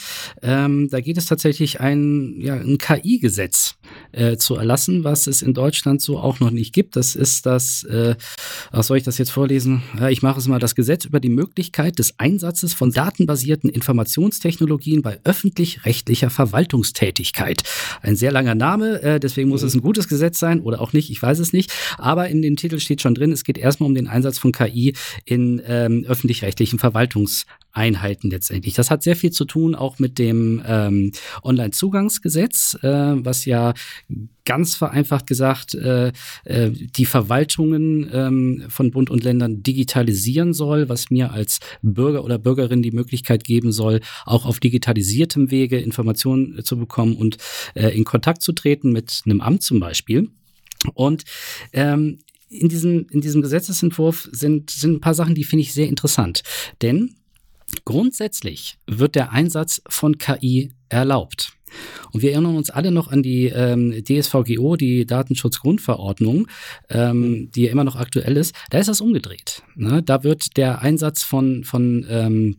[0.41, 3.76] Ähm, da geht es tatsächlich ein, ja, ein KI-Gesetz
[4.11, 6.95] äh, zu erlassen, was es in Deutschland so auch noch nicht gibt.
[6.95, 8.15] Das ist das, äh,
[8.71, 9.83] was soll ich das jetzt vorlesen?
[9.99, 15.01] Ja, ich mache es mal, das Gesetz über die Möglichkeit des Einsatzes von datenbasierten Informationstechnologien
[15.01, 17.63] bei öffentlich-rechtlicher Verwaltungstätigkeit.
[18.01, 19.67] Ein sehr langer Name, äh, deswegen muss mhm.
[19.67, 21.71] es ein gutes Gesetz sein oder auch nicht, ich weiß es nicht.
[21.97, 24.93] Aber in dem Titel steht schon drin, es geht erstmal um den Einsatz von KI
[25.25, 28.73] in ähm, öffentlich-rechtlichen Verwaltungseinheiten letztendlich.
[28.73, 31.11] Das hat sehr viel zu tun auch mit dem ähm,
[31.43, 33.73] Online-Zugangsgesetz, äh, was ja
[34.45, 36.11] ganz vereinfacht gesagt äh,
[36.45, 42.38] äh, die Verwaltungen ähm, von Bund und Ländern digitalisieren soll, was mir als Bürger oder
[42.38, 47.38] Bürgerin die Möglichkeit geben soll, auch auf digitalisiertem Wege Informationen zu bekommen und
[47.73, 50.29] äh, in Kontakt zu treten mit einem Amt zum Beispiel.
[50.93, 51.23] Und
[51.73, 52.19] ähm,
[52.49, 56.43] in diesem, in diesem Gesetzesentwurf sind, sind ein paar Sachen, die finde ich sehr interessant.
[56.81, 57.15] Denn
[57.83, 61.53] grundsätzlich wird der Einsatz von KI erlaubt.
[62.11, 66.47] Und wir erinnern uns alle noch an die ähm, DSVGO, die Datenschutzgrundverordnung,
[66.89, 68.55] ähm, die ja immer noch aktuell ist.
[68.69, 69.63] Da ist das umgedreht.
[69.76, 70.01] Ne?
[70.03, 72.57] Da wird der Einsatz von, von ähm,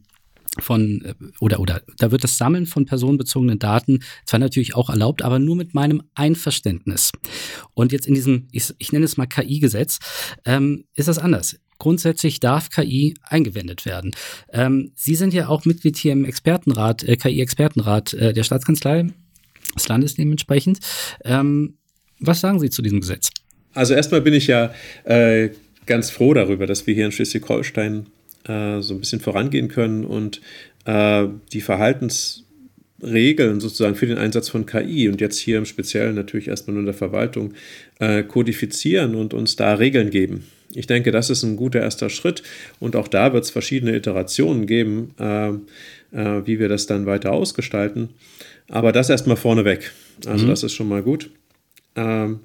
[0.59, 5.23] von äh, oder oder da wird das Sammeln von personenbezogenen Daten zwar natürlich auch erlaubt,
[5.23, 7.12] aber nur mit meinem Einverständnis.
[7.75, 9.99] Und jetzt in diesem, ich, ich nenne es mal KI-Gesetz,
[10.45, 11.57] ähm, ist das anders.
[11.79, 14.12] Grundsätzlich darf KI eingewendet werden.
[14.53, 19.07] Ähm, Sie sind ja auch Mitglied hier im Expertenrat, äh, KI-Expertenrat äh, der Staatskanzlei
[19.77, 20.81] des Landes dementsprechend.
[21.24, 21.74] Ähm,
[22.18, 23.31] was sagen Sie zu diesem Gesetz?
[23.74, 24.72] Also erstmal bin ich ja
[25.05, 25.51] äh,
[25.85, 28.07] ganz froh darüber, dass wir hier in Schleswig-Holstein
[28.49, 30.41] äh, so ein bisschen vorangehen können und
[30.87, 36.49] äh, die Verhaltensregeln sozusagen für den Einsatz von KI und jetzt hier im Speziellen natürlich
[36.49, 37.53] erstmal nur in der Verwaltung
[37.99, 40.45] äh, kodifizieren und uns da Regeln geben.
[40.77, 42.43] Ich denke, das ist ein guter erster Schritt
[42.81, 45.49] und auch da wird es verschiedene Iterationen geben, äh,
[46.12, 48.11] äh, wie wir das dann weiter ausgestalten.
[48.68, 49.93] Aber das erstmal vorneweg.
[50.27, 50.51] Also mhm.
[50.51, 51.31] das ist schon mal gut.
[51.95, 52.41] Ähm,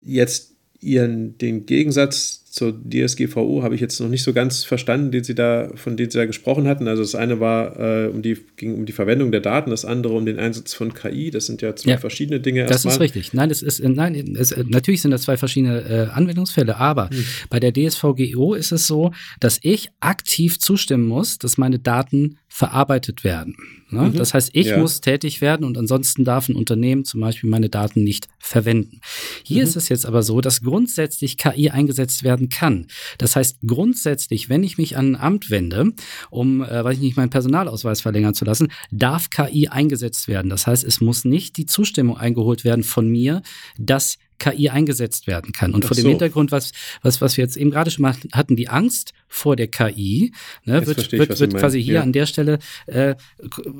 [0.00, 0.55] jetzt
[0.86, 5.34] ihren, den Gegensatz zur DSGVO habe ich jetzt noch nicht so ganz verstanden, den Sie
[5.34, 6.88] da, von denen Sie da gesprochen hatten.
[6.88, 10.14] Also das eine war äh, um die, ging um die Verwendung der Daten, das andere
[10.14, 11.30] um den Einsatz von KI.
[11.30, 12.64] Das sind ja zwei ja, verschiedene Dinge.
[12.64, 13.34] Das ist richtig.
[13.34, 17.24] Nein, das ist, nein, es, natürlich sind das zwei verschiedene äh, Anwendungsfälle, aber hm.
[17.50, 23.22] bei der DSVGO ist es so, dass ich aktiv zustimmen muss, dass meine Daten verarbeitet
[23.22, 23.54] werden.
[23.90, 24.00] Ne?
[24.00, 24.14] Mhm.
[24.14, 24.78] Das heißt, ich ja.
[24.78, 29.02] muss tätig werden und ansonsten darf ein Unternehmen zum Beispiel meine Daten nicht verwenden.
[29.44, 29.68] Hier mhm.
[29.68, 32.86] ist es jetzt aber so, dass grundsätzlich KI eingesetzt werden kann.
[33.18, 35.92] Das heißt, grundsätzlich, wenn ich mich an ein Amt wende,
[36.30, 40.48] um, äh, weiß ich nicht, meinen Personalausweis verlängern zu lassen, darf KI eingesetzt werden.
[40.48, 43.42] Das heißt, es muss nicht die Zustimmung eingeholt werden von mir,
[43.76, 45.72] dass KI eingesetzt werden kann.
[45.72, 46.08] Und Ach vor dem so.
[46.08, 46.72] Hintergrund, was,
[47.02, 50.32] was, was wir jetzt eben gerade schon mal hatten, die Angst vor der KI,
[50.64, 52.02] ne, wird, ich, wird, wird quasi hier ja.
[52.02, 53.14] an der Stelle, äh,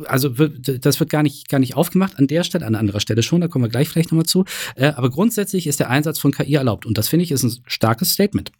[0.06, 3.22] also wird, das wird gar nicht, gar nicht aufgemacht, an der Stelle, an anderer Stelle
[3.22, 4.44] schon, da kommen wir gleich vielleicht nochmal zu.
[4.74, 6.86] Äh, aber grundsätzlich ist der Einsatz von KI erlaubt.
[6.86, 8.52] Und das finde ich ist ein starkes Statement.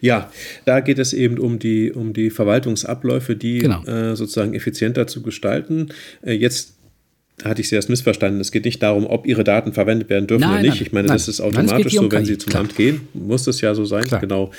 [0.00, 0.32] Ja,
[0.64, 3.84] da geht es eben um die, um die Verwaltungsabläufe, die genau.
[3.84, 5.90] äh, sozusagen effizienter zu gestalten.
[6.22, 6.74] Äh, jetzt
[7.44, 8.40] hatte ich Sie erst missverstanden.
[8.40, 10.74] Es geht nicht darum, ob Ihre Daten verwendet werden dürfen nein, oder nicht.
[10.74, 12.62] Nein, ich meine, nein, das ist automatisch so, wenn Sie zum Klar.
[12.62, 14.04] Amt gehen, muss das ja so sein.
[14.04, 14.20] Klar.
[14.20, 14.50] Genau.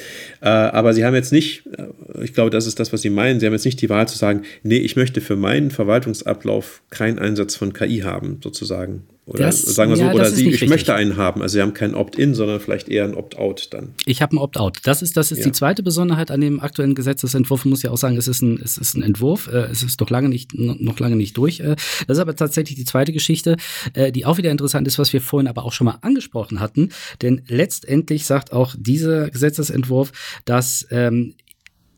[0.42, 3.40] Äh, aber Sie haben jetzt nicht, äh, ich glaube, das ist das, was Sie meinen,
[3.40, 7.20] Sie haben jetzt nicht die Wahl zu sagen, nee, ich möchte für meinen Verwaltungsablauf keinen
[7.20, 9.04] Einsatz von KI haben, sozusagen.
[9.26, 10.70] Oder das, sagen wir so, ja, oder sie, ich richtig.
[10.70, 11.42] möchte einen haben.
[11.42, 13.94] Also sie haben kein Opt-in, sondern vielleicht eher ein Opt-out dann.
[14.06, 14.80] Ich habe ein Opt-out.
[14.84, 15.46] Das ist, das ist ja.
[15.46, 17.62] die zweite Besonderheit an dem aktuellen Gesetzesentwurf.
[17.62, 19.48] Ich muss ja auch sagen, es ist ein, es ist ein Entwurf.
[19.48, 21.62] Äh, es ist noch lange nicht, noch lange nicht durch.
[21.62, 21.76] Äh,
[22.08, 23.56] das ist aber tatsächlich die zweite Geschichte,
[23.94, 26.90] äh, die auch wieder interessant ist, was wir vorhin aber auch schon mal angesprochen hatten.
[27.22, 30.12] Denn letztendlich sagt auch dieser Gesetzesentwurf,
[30.44, 31.36] dass ähm,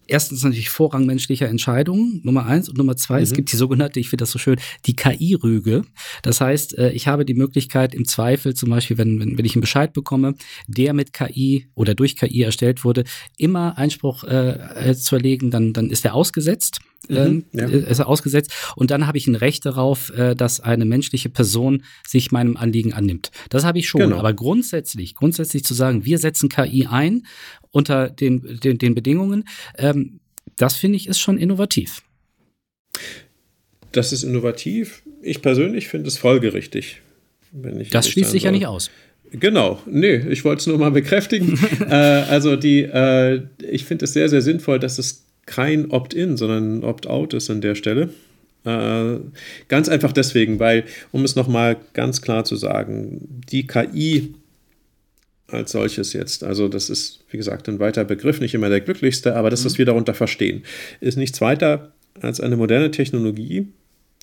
[0.07, 2.69] erstens natürlich Vorrang menschlicher Entscheidungen, Nummer eins.
[2.69, 3.23] Und Nummer zwei, mhm.
[3.23, 5.83] es gibt die sogenannte, ich finde das so schön, die KI-Rüge.
[6.21, 9.55] Das heißt, äh, ich habe die Möglichkeit im Zweifel, zum Beispiel, wenn, wenn, wenn ich
[9.55, 10.35] einen Bescheid bekomme,
[10.67, 13.03] der mit KI oder durch KI erstellt wurde,
[13.37, 16.79] immer Einspruch äh, äh, zu erlegen, dann, dann ist er ausgesetzt.
[17.07, 17.67] Mhm, ähm, ja.
[17.67, 21.83] ist er ausgesetzt und dann habe ich ein Recht darauf, äh, dass eine menschliche Person
[22.07, 23.31] sich meinem Anliegen annimmt.
[23.49, 24.17] Das habe ich schon, genau.
[24.17, 27.25] aber grundsätzlich, grundsätzlich zu sagen, wir setzen KI ein
[27.71, 29.45] unter den, den, den Bedingungen.
[29.77, 30.19] Ähm,
[30.57, 32.01] das finde ich ist schon innovativ.
[33.91, 35.03] Das ist innovativ.
[35.21, 37.01] Ich persönlich finde es folgerichtig.
[37.91, 38.89] das schließt sich ja nicht aus.
[39.31, 41.59] Genau, nee, ich wollte es nur mal bekräftigen.
[41.89, 46.79] äh, also die, äh, ich finde es sehr, sehr sinnvoll, dass es kein Opt-in, sondern
[46.79, 48.09] ein Opt-out ist an der Stelle.
[48.65, 49.19] Äh,
[49.67, 54.33] ganz einfach deswegen, weil, um es nochmal ganz klar zu sagen, die KI
[55.47, 56.43] als solches jetzt.
[56.43, 59.73] Also das ist, wie gesagt, ein weiter Begriff, nicht immer der glücklichste, aber das, was
[59.73, 59.77] mhm.
[59.79, 60.63] wir darunter verstehen,
[61.01, 63.67] ist nichts weiter als eine moderne Technologie,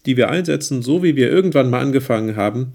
[0.07, 2.73] die wir einsetzen, so wie wir irgendwann mal angefangen haben,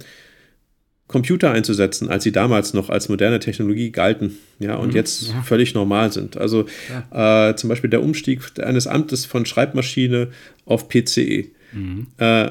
[1.08, 5.41] Computer einzusetzen, als sie damals noch als moderne Technologie galten, ja, und mhm, jetzt ja.
[5.41, 6.36] völlig normal sind.
[6.38, 6.66] Also
[7.14, 7.49] ja.
[7.49, 10.28] äh, zum Beispiel der Umstieg eines Amtes von Schreibmaschine
[10.66, 11.45] auf PCE.
[11.72, 12.08] Mhm.
[12.18, 12.49] Äh,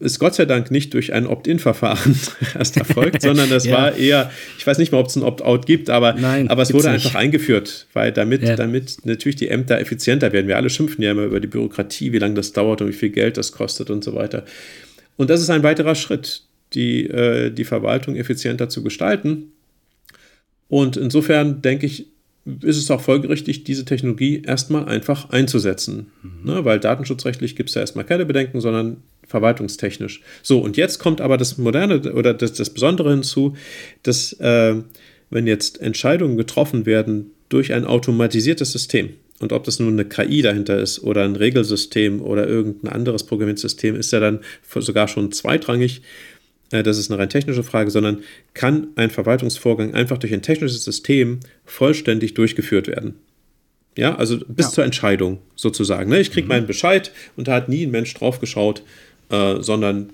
[0.00, 2.16] ist Gott sei Dank nicht durch ein Opt-in-Verfahren
[2.58, 3.76] erst erfolgt, sondern das ja.
[3.76, 6.72] war eher, ich weiß nicht mal, ob es ein Opt-out gibt, aber, Nein, aber es
[6.72, 7.06] wurde nicht.
[7.06, 8.56] einfach eingeführt, weil damit, ja.
[8.56, 10.48] damit natürlich die Ämter effizienter werden.
[10.48, 13.10] Wir alle schimpfen ja immer über die Bürokratie, wie lange das dauert und wie viel
[13.10, 14.44] Geld das kostet und so weiter.
[15.16, 16.42] Und das ist ein weiterer Schritt,
[16.74, 19.52] die, äh, die Verwaltung effizienter zu gestalten.
[20.68, 22.06] Und insofern denke ich,
[22.60, 26.10] ist es auch folgerichtig, diese Technologie erstmal einfach einzusetzen.
[26.22, 26.30] Mhm.
[26.44, 30.20] Ne, weil datenschutzrechtlich gibt es ja erstmal keine Bedenken, sondern verwaltungstechnisch.
[30.42, 33.56] So, und jetzt kommt aber das Moderne oder das, das Besondere hinzu,
[34.02, 34.74] dass äh,
[35.30, 39.10] wenn jetzt Entscheidungen getroffen werden durch ein automatisiertes System,
[39.40, 43.96] und ob das nun eine KI dahinter ist oder ein Regelsystem oder irgendein anderes Programmiersystem,
[43.96, 44.40] ist ja dann
[44.76, 46.02] sogar schon zweitrangig.
[46.70, 48.22] Äh, das ist eine rein technische Frage, sondern
[48.54, 53.16] kann ein Verwaltungsvorgang einfach durch ein technisches System vollständig durchgeführt werden.
[53.96, 54.72] Ja, also bis ja.
[54.72, 56.10] zur Entscheidung sozusagen.
[56.10, 56.20] Ne?
[56.20, 56.48] Ich kriege mhm.
[56.48, 58.82] meinen Bescheid und da hat nie ein Mensch drauf geschaut,
[59.30, 60.10] äh, sondern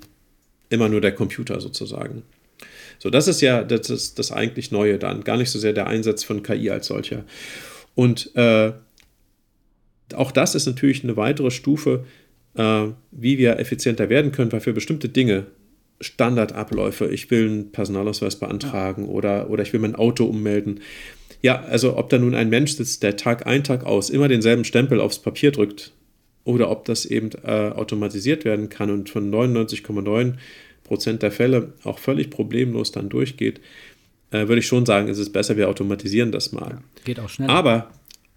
[0.68, 2.22] immer nur der Computer sozusagen.
[2.98, 5.24] So, das ist ja das, ist das eigentlich Neue dann.
[5.24, 7.24] Gar nicht so sehr der Einsatz von KI als solcher.
[7.94, 8.72] Und äh,
[10.14, 12.04] auch das ist natürlich eine weitere Stufe,
[12.54, 15.46] äh, wie wir effizienter werden können, weil für bestimmte Dinge
[16.00, 17.08] Standardabläufe.
[17.08, 19.10] Ich will einen Personalausweis beantragen ja.
[19.10, 20.80] oder, oder ich will mein Auto ummelden.
[21.42, 24.64] Ja, also ob da nun ein Mensch sitzt, der Tag ein, Tag aus immer denselben
[24.64, 25.92] Stempel aufs Papier drückt
[26.44, 30.34] oder ob das eben äh, automatisiert werden kann und von 99,9
[30.84, 33.60] Prozent der Fälle auch völlig problemlos dann durchgeht,
[34.30, 36.70] äh, würde ich schon sagen, es ist besser, wir automatisieren das mal.
[36.70, 37.52] Ja, geht auch schneller.
[37.52, 37.90] Aber,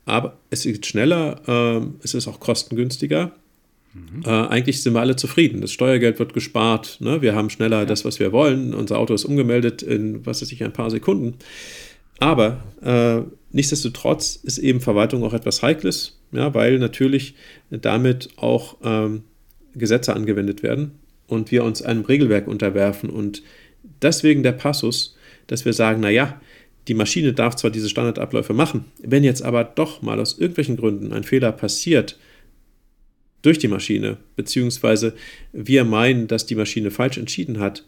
[0.06, 3.32] aber es geht schneller, äh, es ist auch kostengünstiger
[3.94, 4.24] Mhm.
[4.26, 5.62] Äh, eigentlich sind wir alle zufrieden.
[5.62, 6.98] Das Steuergeld wird gespart.
[7.00, 7.22] Ne?
[7.22, 7.86] Wir haben schneller ja.
[7.86, 8.74] das, was wir wollen.
[8.74, 11.36] Unser Auto ist umgemeldet in, was weiß ich, ein paar Sekunden.
[12.20, 13.22] Aber äh,
[13.52, 17.36] nichtsdestotrotz ist eben Verwaltung auch etwas Heikles, ja, weil natürlich
[17.70, 19.24] damit auch ähm,
[19.76, 20.92] Gesetze angewendet werden
[21.28, 23.10] und wir uns einem Regelwerk unterwerfen.
[23.10, 23.44] Und
[24.02, 25.18] deswegen der Passus,
[25.48, 26.40] dass wir sagen, naja,
[26.88, 31.14] die Maschine darf zwar diese Standardabläufe machen, wenn jetzt aber doch mal aus irgendwelchen Gründen
[31.14, 32.18] ein Fehler passiert,
[33.44, 35.14] durch die Maschine, beziehungsweise
[35.52, 37.86] wir meinen, dass die Maschine falsch entschieden hat,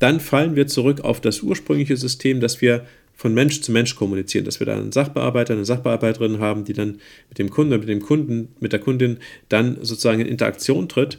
[0.00, 4.44] dann fallen wir zurück auf das ursprüngliche System, dass wir von Mensch zu Mensch kommunizieren,
[4.44, 8.00] dass wir da einen Sachbearbeiter, eine Sachbearbeiterin haben, die dann mit dem Kunden, mit dem
[8.00, 9.18] Kunden, mit der Kundin
[9.48, 11.18] dann sozusagen in Interaktion tritt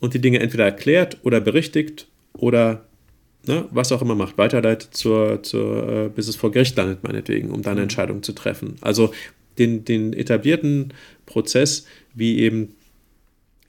[0.00, 2.86] und die Dinge entweder erklärt oder berichtigt oder
[3.46, 7.50] ne, was auch immer macht, weiterleitet zur, zur, äh, bis es vor Gericht landet, meinetwegen,
[7.50, 7.84] um dann eine mhm.
[7.84, 8.74] Entscheidung zu treffen.
[8.80, 9.12] Also
[9.58, 10.92] den, den etablierten
[11.26, 12.74] Prozess, wie eben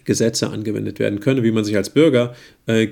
[0.07, 2.35] Gesetze angewendet werden können, wie man sich als Bürger
[2.65, 2.87] äh,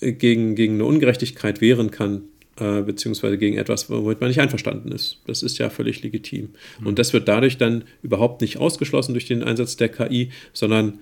[0.00, 2.22] gegen, gegen eine Ungerechtigkeit wehren kann,
[2.58, 5.18] äh, beziehungsweise gegen etwas, womit man nicht einverstanden ist.
[5.26, 6.50] Das ist ja völlig legitim.
[6.80, 6.86] Mhm.
[6.86, 11.00] Und das wird dadurch dann überhaupt nicht ausgeschlossen durch den Einsatz der KI, sondern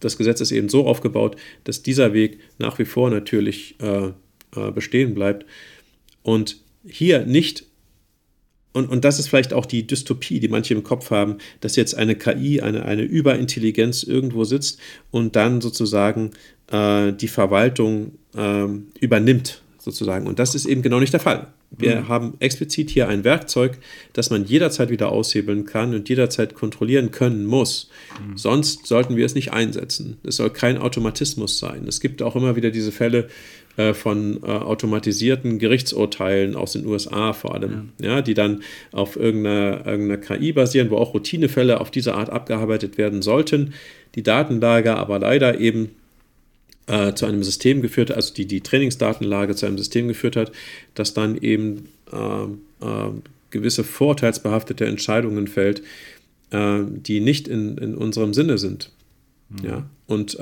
[0.00, 4.08] das Gesetz ist eben so aufgebaut, dass dieser Weg nach wie vor natürlich äh,
[4.56, 5.46] äh, bestehen bleibt.
[6.22, 7.64] Und hier nicht,
[8.72, 11.96] und, und das ist vielleicht auch die Dystopie, die manche im Kopf haben, dass jetzt
[11.96, 14.78] eine KI, eine, eine Überintelligenz irgendwo sitzt
[15.10, 16.32] und dann sozusagen
[16.70, 20.26] äh, die Verwaltung ähm, übernimmt sozusagen.
[20.26, 21.48] Und das ist eben genau nicht der Fall.
[21.70, 22.08] Wir mhm.
[22.08, 23.78] haben explizit hier ein Werkzeug,
[24.12, 27.90] das man jederzeit wieder aushebeln kann und jederzeit kontrollieren können muss.
[28.26, 28.38] Mhm.
[28.38, 30.16] Sonst sollten wir es nicht einsetzen.
[30.22, 31.86] Es soll kein Automatismus sein.
[31.86, 33.28] Es gibt auch immer wieder diese Fälle
[33.78, 38.08] äh, von äh, automatisierten Gerichtsurteilen aus den USA vor allem, ja.
[38.16, 42.98] ja die dann auf irgendeiner, irgendeiner KI basieren, wo auch Routinefälle auf diese Art abgearbeitet
[42.98, 43.74] werden sollten.
[44.16, 45.90] Die Datenlage aber leider eben
[46.88, 50.50] äh, zu einem System geführt, also die, die Trainingsdatenlage zu einem System geführt hat,
[50.94, 53.10] das dann eben äh, äh,
[53.50, 55.82] gewisse vorteilsbehaftete Entscheidungen fällt,
[56.50, 58.90] die nicht in, in unserem Sinne sind.
[59.50, 59.68] Mhm.
[59.68, 59.90] Ja?
[60.06, 60.38] Und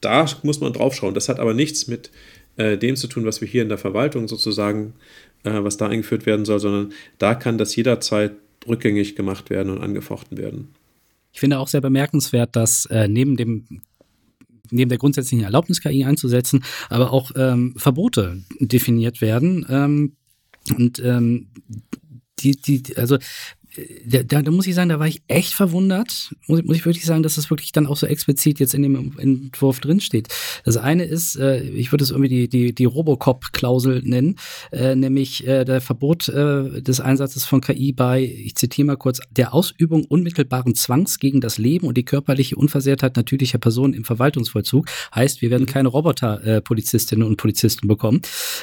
[0.00, 1.14] da muss man drauf schauen.
[1.14, 2.10] Das hat aber nichts mit
[2.56, 4.94] äh, dem zu tun, was wir hier in der Verwaltung sozusagen,
[5.42, 8.32] was da eingeführt werden soll, sondern da kann das jederzeit
[8.66, 10.74] rückgängig gemacht werden und angefochten werden.
[11.32, 13.82] Ich finde auch sehr bemerkenswert, dass äh, neben dem
[14.70, 19.64] neben der grundsätzlichen Erlaubnis KI einzusetzen, aber auch ähm, Verbote definiert werden.
[19.68, 20.16] Ähm,
[20.76, 21.48] und ähm,
[22.40, 23.18] die, die, also
[24.06, 27.22] da, da, muss ich sagen, da war ich echt verwundert, muss, muss ich wirklich sagen,
[27.22, 30.28] dass das wirklich dann auch so explizit jetzt in dem Entwurf drinsteht.
[30.64, 34.36] Das eine ist, äh, ich würde es irgendwie die, die, die Robocop-Klausel nennen,
[34.72, 39.20] äh, nämlich äh, der Verbot äh, des Einsatzes von KI bei, ich zitiere mal kurz,
[39.30, 44.86] der Ausübung unmittelbaren Zwangs gegen das Leben und die körperliche Unversehrtheit natürlicher Personen im Verwaltungsvollzug.
[45.14, 45.72] Heißt, wir werden mhm.
[45.72, 48.22] keine Roboter-Polizistinnen äh, und Polizisten bekommen.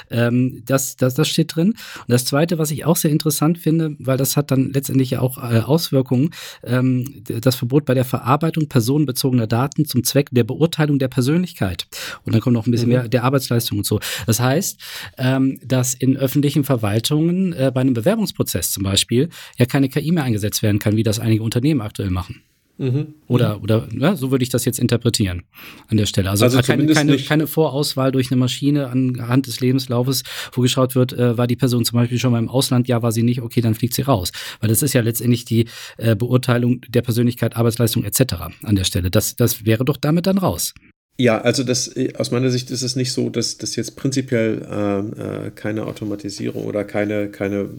[0.09, 1.69] Ähm, das, das, das steht drin.
[1.69, 5.11] Und das zweite, was ich auch sehr interessant finde, weil das hat dann letztendlich letztendlich
[5.11, 6.31] ja auch äh, Auswirkungen.
[6.63, 11.87] Ähm, das Verbot bei der Verarbeitung personenbezogener Daten zum Zweck der Beurteilung der Persönlichkeit.
[12.23, 12.95] Und dann kommt noch ein bisschen mhm.
[12.95, 13.99] mehr der Arbeitsleistung und so.
[14.25, 14.79] Das heißt,
[15.17, 20.23] ähm, dass in öffentlichen Verwaltungen äh, bei einem Bewerbungsprozess zum Beispiel ja keine KI mehr
[20.23, 22.41] eingesetzt werden kann, wie das einige Unternehmen aktuell machen.
[22.77, 23.13] Mhm.
[23.27, 25.43] Oder, oder ja, so würde ich das jetzt interpretieren
[25.89, 26.31] an der Stelle.
[26.31, 31.13] Also, also keine, keine, keine, Vorauswahl durch eine Maschine anhand des Lebenslaufes, wo geschaut wird,
[31.13, 33.61] äh, war die Person zum Beispiel schon mal im Ausland, ja, war sie nicht, okay,
[33.61, 34.31] dann fliegt sie raus.
[34.59, 35.67] Weil das ist ja letztendlich die
[35.97, 38.33] äh, Beurteilung der Persönlichkeit, Arbeitsleistung etc.
[38.63, 39.11] an der Stelle.
[39.11, 40.73] Das, das wäre doch damit dann raus.
[41.15, 45.13] Ja, also das aus meiner Sicht ist es nicht so, dass das jetzt prinzipiell ähm,
[45.13, 47.69] äh, keine Automatisierung oder keine, keine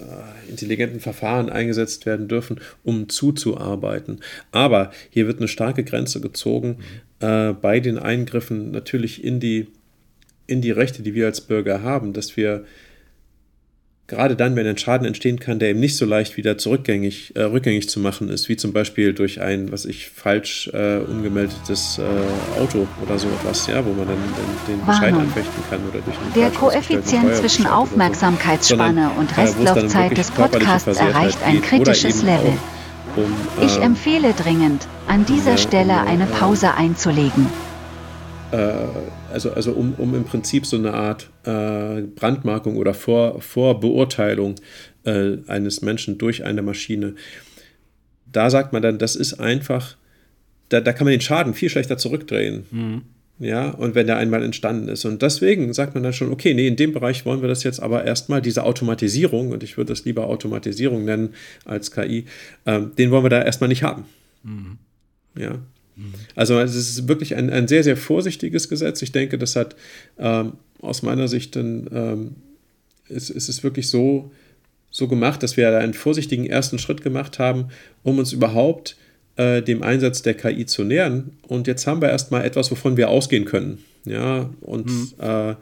[0.00, 4.18] äh, intelligenten Verfahren eingesetzt werden dürfen, um zuzuarbeiten.
[4.50, 6.78] Aber hier wird eine starke Grenze gezogen
[7.20, 7.26] mhm.
[7.26, 9.68] äh, bei den Eingriffen natürlich in die,
[10.48, 12.64] in die Rechte, die wir als Bürger haben, dass wir
[14.12, 17.44] gerade dann, wenn ein Schaden entstehen kann, der eben nicht so leicht wieder zurückgängig, äh,
[17.44, 22.60] rückgängig zu machen ist, wie zum Beispiel durch ein, was ich, falsch äh, umgemeldetes äh,
[22.60, 24.18] Auto oder so etwas, ja, wo man dann
[24.66, 29.20] den, den Bescheid anfechten kann oder durch einen Der Koeffizient zwischen Aufmerksamkeitsspanne so.
[29.20, 32.52] und Restlaufzeit des Podcasts erreicht ein kritisches Level.
[33.16, 33.24] Um,
[33.64, 37.46] ich äh, empfehle dringend, an dieser Stelle eine Pause einzulegen.
[39.32, 44.56] Also, also um, um im Prinzip so eine Art äh, Brandmarkung oder Vor, Vorbeurteilung
[45.04, 47.14] äh, eines Menschen durch eine Maschine.
[48.30, 49.96] Da sagt man dann, das ist einfach,
[50.68, 52.66] da, da kann man den Schaden viel schlechter zurückdrehen.
[52.70, 53.02] Mhm.
[53.38, 55.04] Ja, und wenn der einmal entstanden ist.
[55.04, 57.80] Und deswegen sagt man dann schon, okay, nee, in dem Bereich wollen wir das jetzt
[57.80, 62.26] aber erstmal, diese Automatisierung, und ich würde das lieber Automatisierung nennen als KI,
[62.66, 64.04] ähm, den wollen wir da erstmal nicht haben.
[64.44, 64.78] Mhm.
[65.36, 65.58] Ja,
[66.34, 69.02] also es ist wirklich ein, ein sehr, sehr vorsichtiges Gesetz.
[69.02, 69.76] Ich denke, das hat
[70.18, 72.30] ähm, aus meiner Sicht dann, ähm,
[73.08, 74.30] es, es ist wirklich so,
[74.90, 77.68] so gemacht, dass wir einen vorsichtigen ersten Schritt gemacht haben,
[78.02, 78.96] um uns überhaupt
[79.36, 81.30] äh, dem Einsatz der KI zu nähern.
[81.46, 83.78] Und jetzt haben wir erstmal etwas, wovon wir ausgehen können.
[84.04, 85.12] Ja, und mhm.
[85.20, 85.54] äh,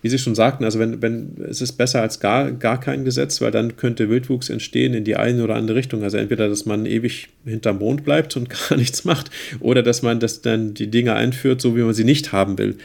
[0.00, 3.42] wie Sie schon sagten, also wenn, wenn es ist besser als gar, gar kein Gesetz,
[3.42, 6.02] weil dann könnte Wildwuchs entstehen in die eine oder andere Richtung.
[6.02, 9.30] Also entweder, dass man ewig hinterm Mond bleibt und gar nichts macht,
[9.60, 12.78] oder dass man das dann die Dinge einführt, so wie man sie nicht haben will.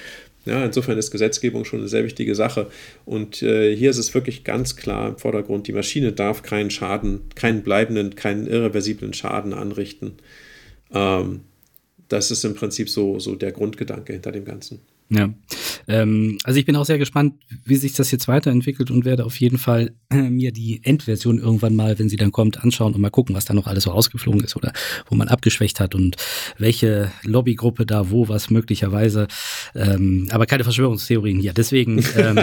[0.46, 2.68] Ja, insofern ist Gesetzgebung schon eine sehr wichtige Sache.
[3.06, 7.22] Und äh, hier ist es wirklich ganz klar im Vordergrund, die Maschine darf keinen Schaden,
[7.36, 10.14] keinen bleibenden, keinen irreversiblen Schaden anrichten.
[10.94, 11.42] Ähm,
[12.08, 14.80] das ist im Prinzip so, so der Grundgedanke hinter dem Ganzen.
[15.10, 15.34] Ja.
[15.88, 19.40] Ähm, also ich bin auch sehr gespannt, wie sich das jetzt weiterentwickelt und werde auf
[19.40, 23.10] jeden Fall äh, mir die Endversion irgendwann mal, wenn sie dann kommt, anschauen und mal
[23.10, 24.74] gucken, was da noch alles so rausgeflogen ist oder
[25.10, 26.18] wo man abgeschwächt hat und
[26.58, 29.28] welche Lobbygruppe da wo was möglicherweise.
[29.76, 31.54] Ähm, aber keine Verschwörungstheorien hier.
[31.54, 32.04] Deswegen.
[32.18, 32.38] Ähm,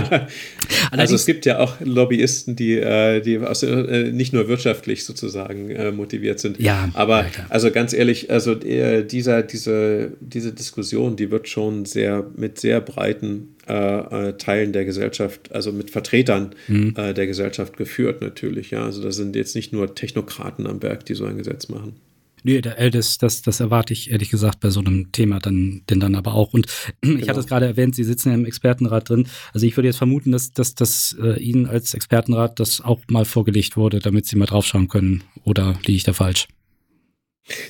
[0.91, 5.71] also es gibt ja auch Lobbyisten, die, äh, die aus, äh, nicht nur wirtschaftlich sozusagen
[5.71, 6.61] äh, motiviert sind.
[6.61, 6.91] Ja.
[6.95, 12.25] Aber ja, also ganz ehrlich, also äh, dieser, diese, diese Diskussion, die wird schon sehr
[12.37, 16.95] mit sehr breiten äh, äh, Teilen der Gesellschaft, also mit Vertretern mhm.
[16.97, 18.71] äh, der Gesellschaft geführt natürlich.
[18.71, 21.97] Ja, also das sind jetzt nicht nur Technokraten am Berg, die so ein Gesetz machen.
[22.47, 26.15] Nee, das, das, das erwarte ich ehrlich gesagt bei so einem Thema dann, denn dann
[26.15, 26.53] aber auch.
[26.53, 26.67] Und
[27.01, 27.19] genau.
[27.23, 29.27] ich hatte es gerade erwähnt, Sie sitzen ja im Expertenrat drin.
[29.55, 33.25] Also ich würde jetzt vermuten, dass, dass, dass äh, Ihnen als Expertenrat das auch mal
[33.25, 35.25] vorgelegt wurde, damit Sie mal draufschauen können.
[35.45, 36.47] Oder liege ich da falsch?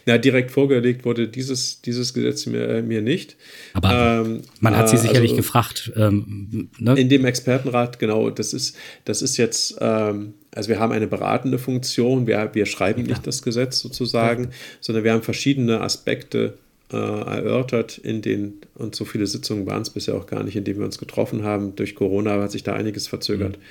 [0.07, 3.37] Na, direkt vorgelegt wurde dieses, dieses Gesetz mir, äh, mir nicht.
[3.73, 5.93] Aber ähm, man hat sie äh, sicherlich also, gefragt.
[5.97, 6.95] Ähm, ne?
[6.95, 11.59] In dem Expertenrat, genau, das ist, das ist jetzt, ähm, also wir haben eine beratende
[11.59, 13.09] Funktion, wir, wir schreiben ja.
[13.09, 14.51] nicht das Gesetz sozusagen, ja.
[14.81, 16.55] sondern wir haben verschiedene Aspekte
[16.93, 20.63] äh, erörtert in den, und so viele Sitzungen waren es bisher auch gar nicht, in
[20.63, 21.75] denen wir uns getroffen haben.
[21.75, 23.57] Durch Corona hat sich da einiges verzögert.
[23.57, 23.63] Mhm.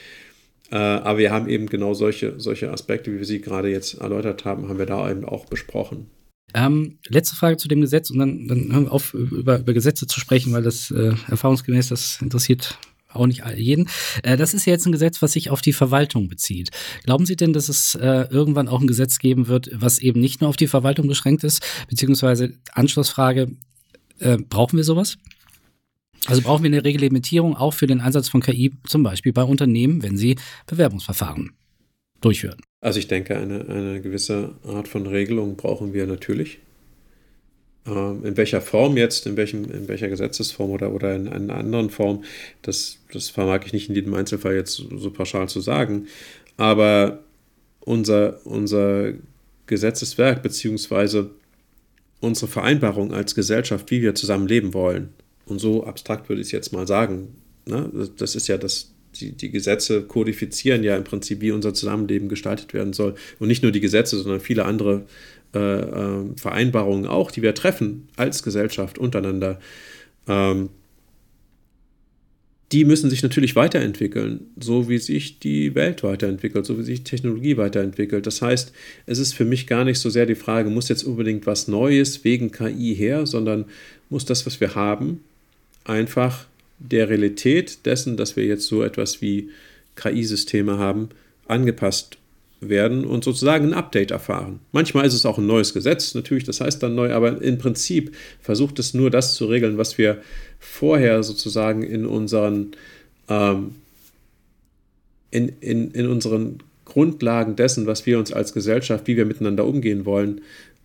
[0.73, 4.43] Äh, aber wir haben eben genau solche, solche Aspekte, wie wir sie gerade jetzt erläutert
[4.43, 6.07] haben, haben wir da eben auch besprochen.
[6.55, 10.07] Ähm, letzte Frage zu dem Gesetz und dann, dann hören wir auf, über, über Gesetze
[10.07, 13.87] zu sprechen, weil das äh, erfahrungsgemäß, das interessiert auch nicht jeden.
[14.23, 16.71] Äh, das ist ja jetzt ein Gesetz, was sich auf die Verwaltung bezieht.
[17.03, 20.41] Glauben Sie denn, dass es äh, irgendwann auch ein Gesetz geben wird, was eben nicht
[20.41, 21.63] nur auf die Verwaltung beschränkt ist?
[21.87, 23.51] Beziehungsweise Anschlussfrage,
[24.17, 25.17] äh, brauchen wir sowas?
[26.27, 30.03] Also brauchen wir eine Reglementierung auch für den Einsatz von KI, zum Beispiel bei Unternehmen,
[30.03, 31.51] wenn sie Bewerbungsverfahren
[32.21, 32.61] durchführen.
[32.81, 36.59] Also ich denke, eine, eine gewisse Art von Regelung brauchen wir natürlich.
[37.85, 41.89] Ähm, in welcher Form jetzt, in, welchem, in welcher Gesetzesform oder, oder in einer anderen
[41.89, 42.23] Form,
[42.61, 46.07] das, das vermag ich nicht in jedem Einzelfall jetzt so pauschal zu sagen.
[46.55, 47.19] Aber
[47.81, 49.13] unser, unser
[49.65, 51.31] Gesetzeswerk beziehungsweise
[52.21, 55.09] unsere Vereinbarung als Gesellschaft, wie wir zusammen leben wollen,
[55.45, 57.35] und so abstrakt würde ich es jetzt mal sagen.
[57.65, 57.89] Ne?
[58.17, 62.73] Das ist ja das, die, die Gesetze kodifizieren ja im Prinzip, wie unser Zusammenleben gestaltet
[62.73, 63.15] werden soll.
[63.39, 65.05] Und nicht nur die Gesetze, sondern viele andere
[65.53, 69.59] äh, äh, Vereinbarungen auch, die wir treffen als Gesellschaft untereinander.
[70.27, 70.69] Ähm,
[72.71, 77.55] die müssen sich natürlich weiterentwickeln, so wie sich die Welt weiterentwickelt, so wie sich Technologie
[77.55, 78.25] weiterentwickelt.
[78.25, 78.73] Das heißt,
[79.05, 82.23] es ist für mich gar nicht so sehr die Frage, muss jetzt unbedingt was Neues
[82.23, 83.65] wegen KI her, sondern
[84.09, 85.19] muss das, was wir haben,
[85.85, 86.45] einfach
[86.79, 89.49] der Realität dessen, dass wir jetzt so etwas wie
[89.95, 91.09] KI-Systeme haben,
[91.47, 92.17] angepasst
[92.61, 94.59] werden und sozusagen ein Update erfahren.
[94.71, 98.15] Manchmal ist es auch ein neues Gesetz, natürlich, das heißt dann neu, aber im Prinzip
[98.41, 100.21] versucht es nur das zu regeln, was wir
[100.59, 102.71] vorher sozusagen in unseren,
[103.27, 103.75] ähm,
[105.31, 110.05] in, in, in unseren Grundlagen dessen, was wir uns als Gesellschaft, wie wir miteinander umgehen
[110.05, 110.41] wollen,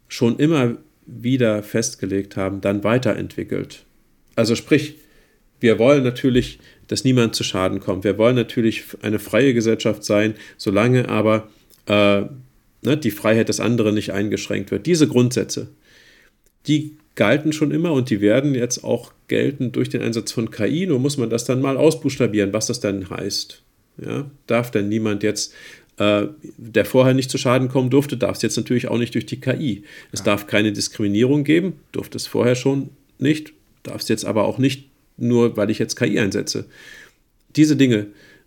[0.09, 0.77] schon immer
[1.07, 3.85] wieder festgelegt haben, dann weiterentwickelt.
[4.39, 4.95] Also sprich,
[5.59, 8.05] wir wollen natürlich, dass niemand zu Schaden kommt.
[8.05, 11.49] Wir wollen natürlich eine freie Gesellschaft sein, solange aber
[11.87, 12.21] äh,
[12.83, 14.87] ne, die Freiheit des anderen nicht eingeschränkt wird.
[14.87, 15.71] Diese Grundsätze,
[16.69, 20.87] die galten schon immer und die werden jetzt auch gelten durch den Einsatz von KI.
[20.87, 23.61] Nur muss man das dann mal ausbuchstabieren, was das dann heißt.
[24.01, 24.31] Ja?
[24.47, 25.53] Darf denn niemand jetzt,
[25.97, 26.29] äh,
[26.59, 29.41] der vorher nicht zu Schaden kommen durfte, darf es jetzt natürlich auch nicht durch die
[29.41, 29.83] KI.
[30.13, 30.27] Es ja.
[30.27, 33.53] darf keine Diskriminierung geben, durfte es vorher schon nicht,
[33.89, 36.67] darf es jetzt aber auch nicht, nur weil ich jetzt KI einsetze.
[37.57, 38.07] Diese Dinge,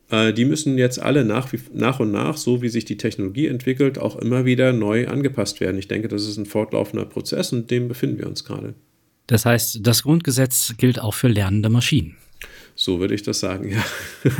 [0.09, 3.99] äh, die müssen jetzt alle nach, nach und nach, so wie sich die Technologie entwickelt,
[3.99, 5.77] auch immer wieder neu angepasst werden.
[5.77, 8.73] Ich denke, das ist ein fortlaufender Prozess und dem befinden wir uns gerade.
[9.27, 12.17] Das heißt, das Grundgesetz gilt auch für lernende Maschinen.
[12.75, 13.83] So würde ich das sagen, ja.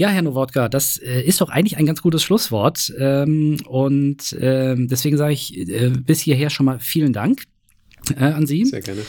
[0.00, 2.90] Ja, Herr Nowodka, das äh, ist doch eigentlich ein ganz gutes Schlusswort.
[2.96, 7.42] Ähm, und äh, deswegen sage ich äh, bis hierher schon mal vielen Dank
[8.16, 8.64] äh, an Sie.
[8.64, 9.02] Sehr gerne.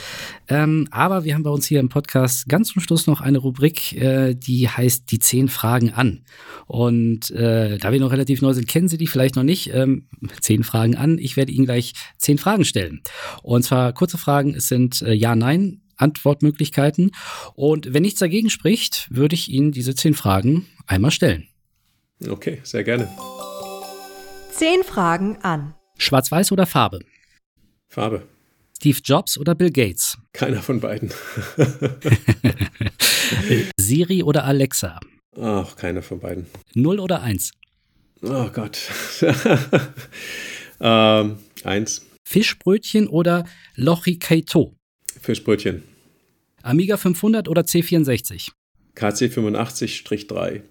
[0.47, 3.93] Ähm, aber wir haben bei uns hier im Podcast ganz zum Schluss noch eine Rubrik,
[3.93, 6.23] äh, die heißt die zehn Fragen an.
[6.67, 9.73] Und äh, da wir noch relativ neu sind, kennen Sie die vielleicht noch nicht.
[9.73, 10.07] Ähm,
[10.39, 11.17] zehn Fragen an.
[11.17, 13.01] Ich werde Ihnen gleich zehn Fragen stellen.
[13.43, 14.55] Und zwar kurze Fragen.
[14.55, 15.81] Es sind äh, Ja, Nein.
[15.97, 17.11] Antwortmöglichkeiten.
[17.53, 21.47] Und wenn nichts dagegen spricht, würde ich Ihnen diese zehn Fragen einmal stellen.
[22.27, 23.07] Okay, sehr gerne.
[24.51, 25.73] Zehn Fragen an.
[25.97, 26.99] Schwarz-Weiß oder Farbe?
[27.87, 28.27] Farbe.
[28.81, 30.17] Steve Jobs oder Bill Gates?
[30.33, 31.11] Keiner von beiden.
[33.77, 34.99] Siri oder Alexa?
[35.39, 36.47] Ach, keiner von beiden.
[36.73, 37.51] Null oder eins?
[38.23, 38.79] Oh Gott.
[40.81, 42.07] ähm, eins.
[42.27, 44.73] Fischbrötchen oder Lochikaito?
[45.21, 45.83] Fischbrötchen.
[46.63, 48.49] Amiga 500 oder C64?
[48.95, 50.61] KC85-3.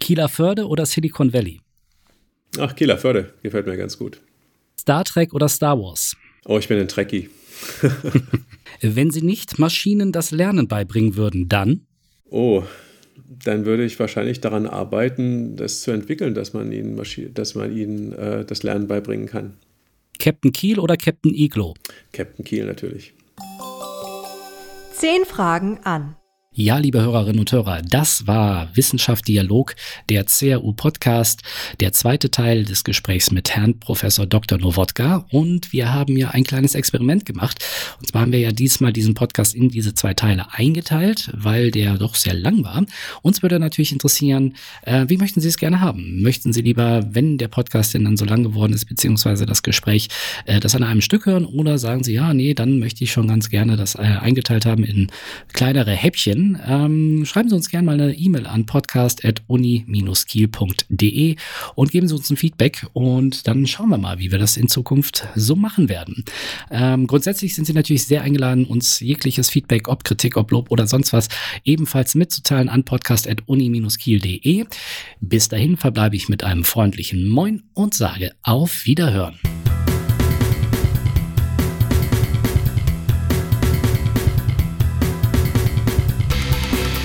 [0.00, 1.60] Kieler Förde oder Silicon Valley?
[2.58, 4.20] Ach, Kieler Förde, gefällt mir ganz gut.
[4.76, 6.16] Star Trek oder Star Wars?
[6.44, 7.30] Oh, ich bin ein Trekkie.
[8.80, 11.86] Wenn Sie nicht Maschinen das Lernen beibringen würden, dann?
[12.28, 12.64] Oh,
[13.44, 17.00] dann würde ich wahrscheinlich daran arbeiten, das zu entwickeln, dass man ihnen,
[17.34, 19.54] dass man ihnen äh, das Lernen beibringen kann.
[20.18, 21.74] Captain Kiel oder Captain Iglo?
[22.12, 23.14] Captain Kiel natürlich.
[24.94, 26.16] Zehn Fragen an.
[26.54, 29.74] Ja, liebe Hörerinnen und Hörer, das war Wissenschaft Dialog,
[30.10, 31.40] der CRU Podcast,
[31.80, 34.58] der zweite Teil des Gesprächs mit Herrn Professor Dr.
[34.58, 35.24] Nowodka.
[35.30, 37.64] Und wir haben ja ein kleines Experiment gemacht.
[38.00, 41.96] Und zwar haben wir ja diesmal diesen Podcast in diese zwei Teile eingeteilt, weil der
[41.96, 42.84] doch sehr lang war.
[43.22, 46.20] Uns würde natürlich interessieren, äh, wie möchten Sie es gerne haben?
[46.20, 50.08] Möchten Sie lieber, wenn der Podcast denn dann so lang geworden ist, beziehungsweise das Gespräch,
[50.44, 51.46] äh, das an einem Stück hören?
[51.46, 54.84] Oder sagen Sie, ja, nee, dann möchte ich schon ganz gerne das äh, eingeteilt haben
[54.84, 55.10] in
[55.54, 61.36] kleinere Häppchen ähm, schreiben Sie uns gerne mal eine E-Mail an podcast.uni-kiel.de
[61.74, 64.68] und geben Sie uns ein Feedback und dann schauen wir mal, wie wir das in
[64.68, 66.24] Zukunft so machen werden.
[66.70, 70.86] Ähm, grundsätzlich sind Sie natürlich sehr eingeladen, uns jegliches Feedback, ob Kritik, ob Lob oder
[70.86, 71.28] sonst was,
[71.64, 74.64] ebenfalls mitzuteilen an podcast.uni-kiel.de.
[75.20, 79.38] Bis dahin verbleibe ich mit einem freundlichen Moin und sage auf Wiederhören.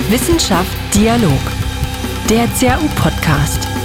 [0.09, 1.41] Wissenschaft Dialog.
[2.29, 3.76] Der CAU-Podcast.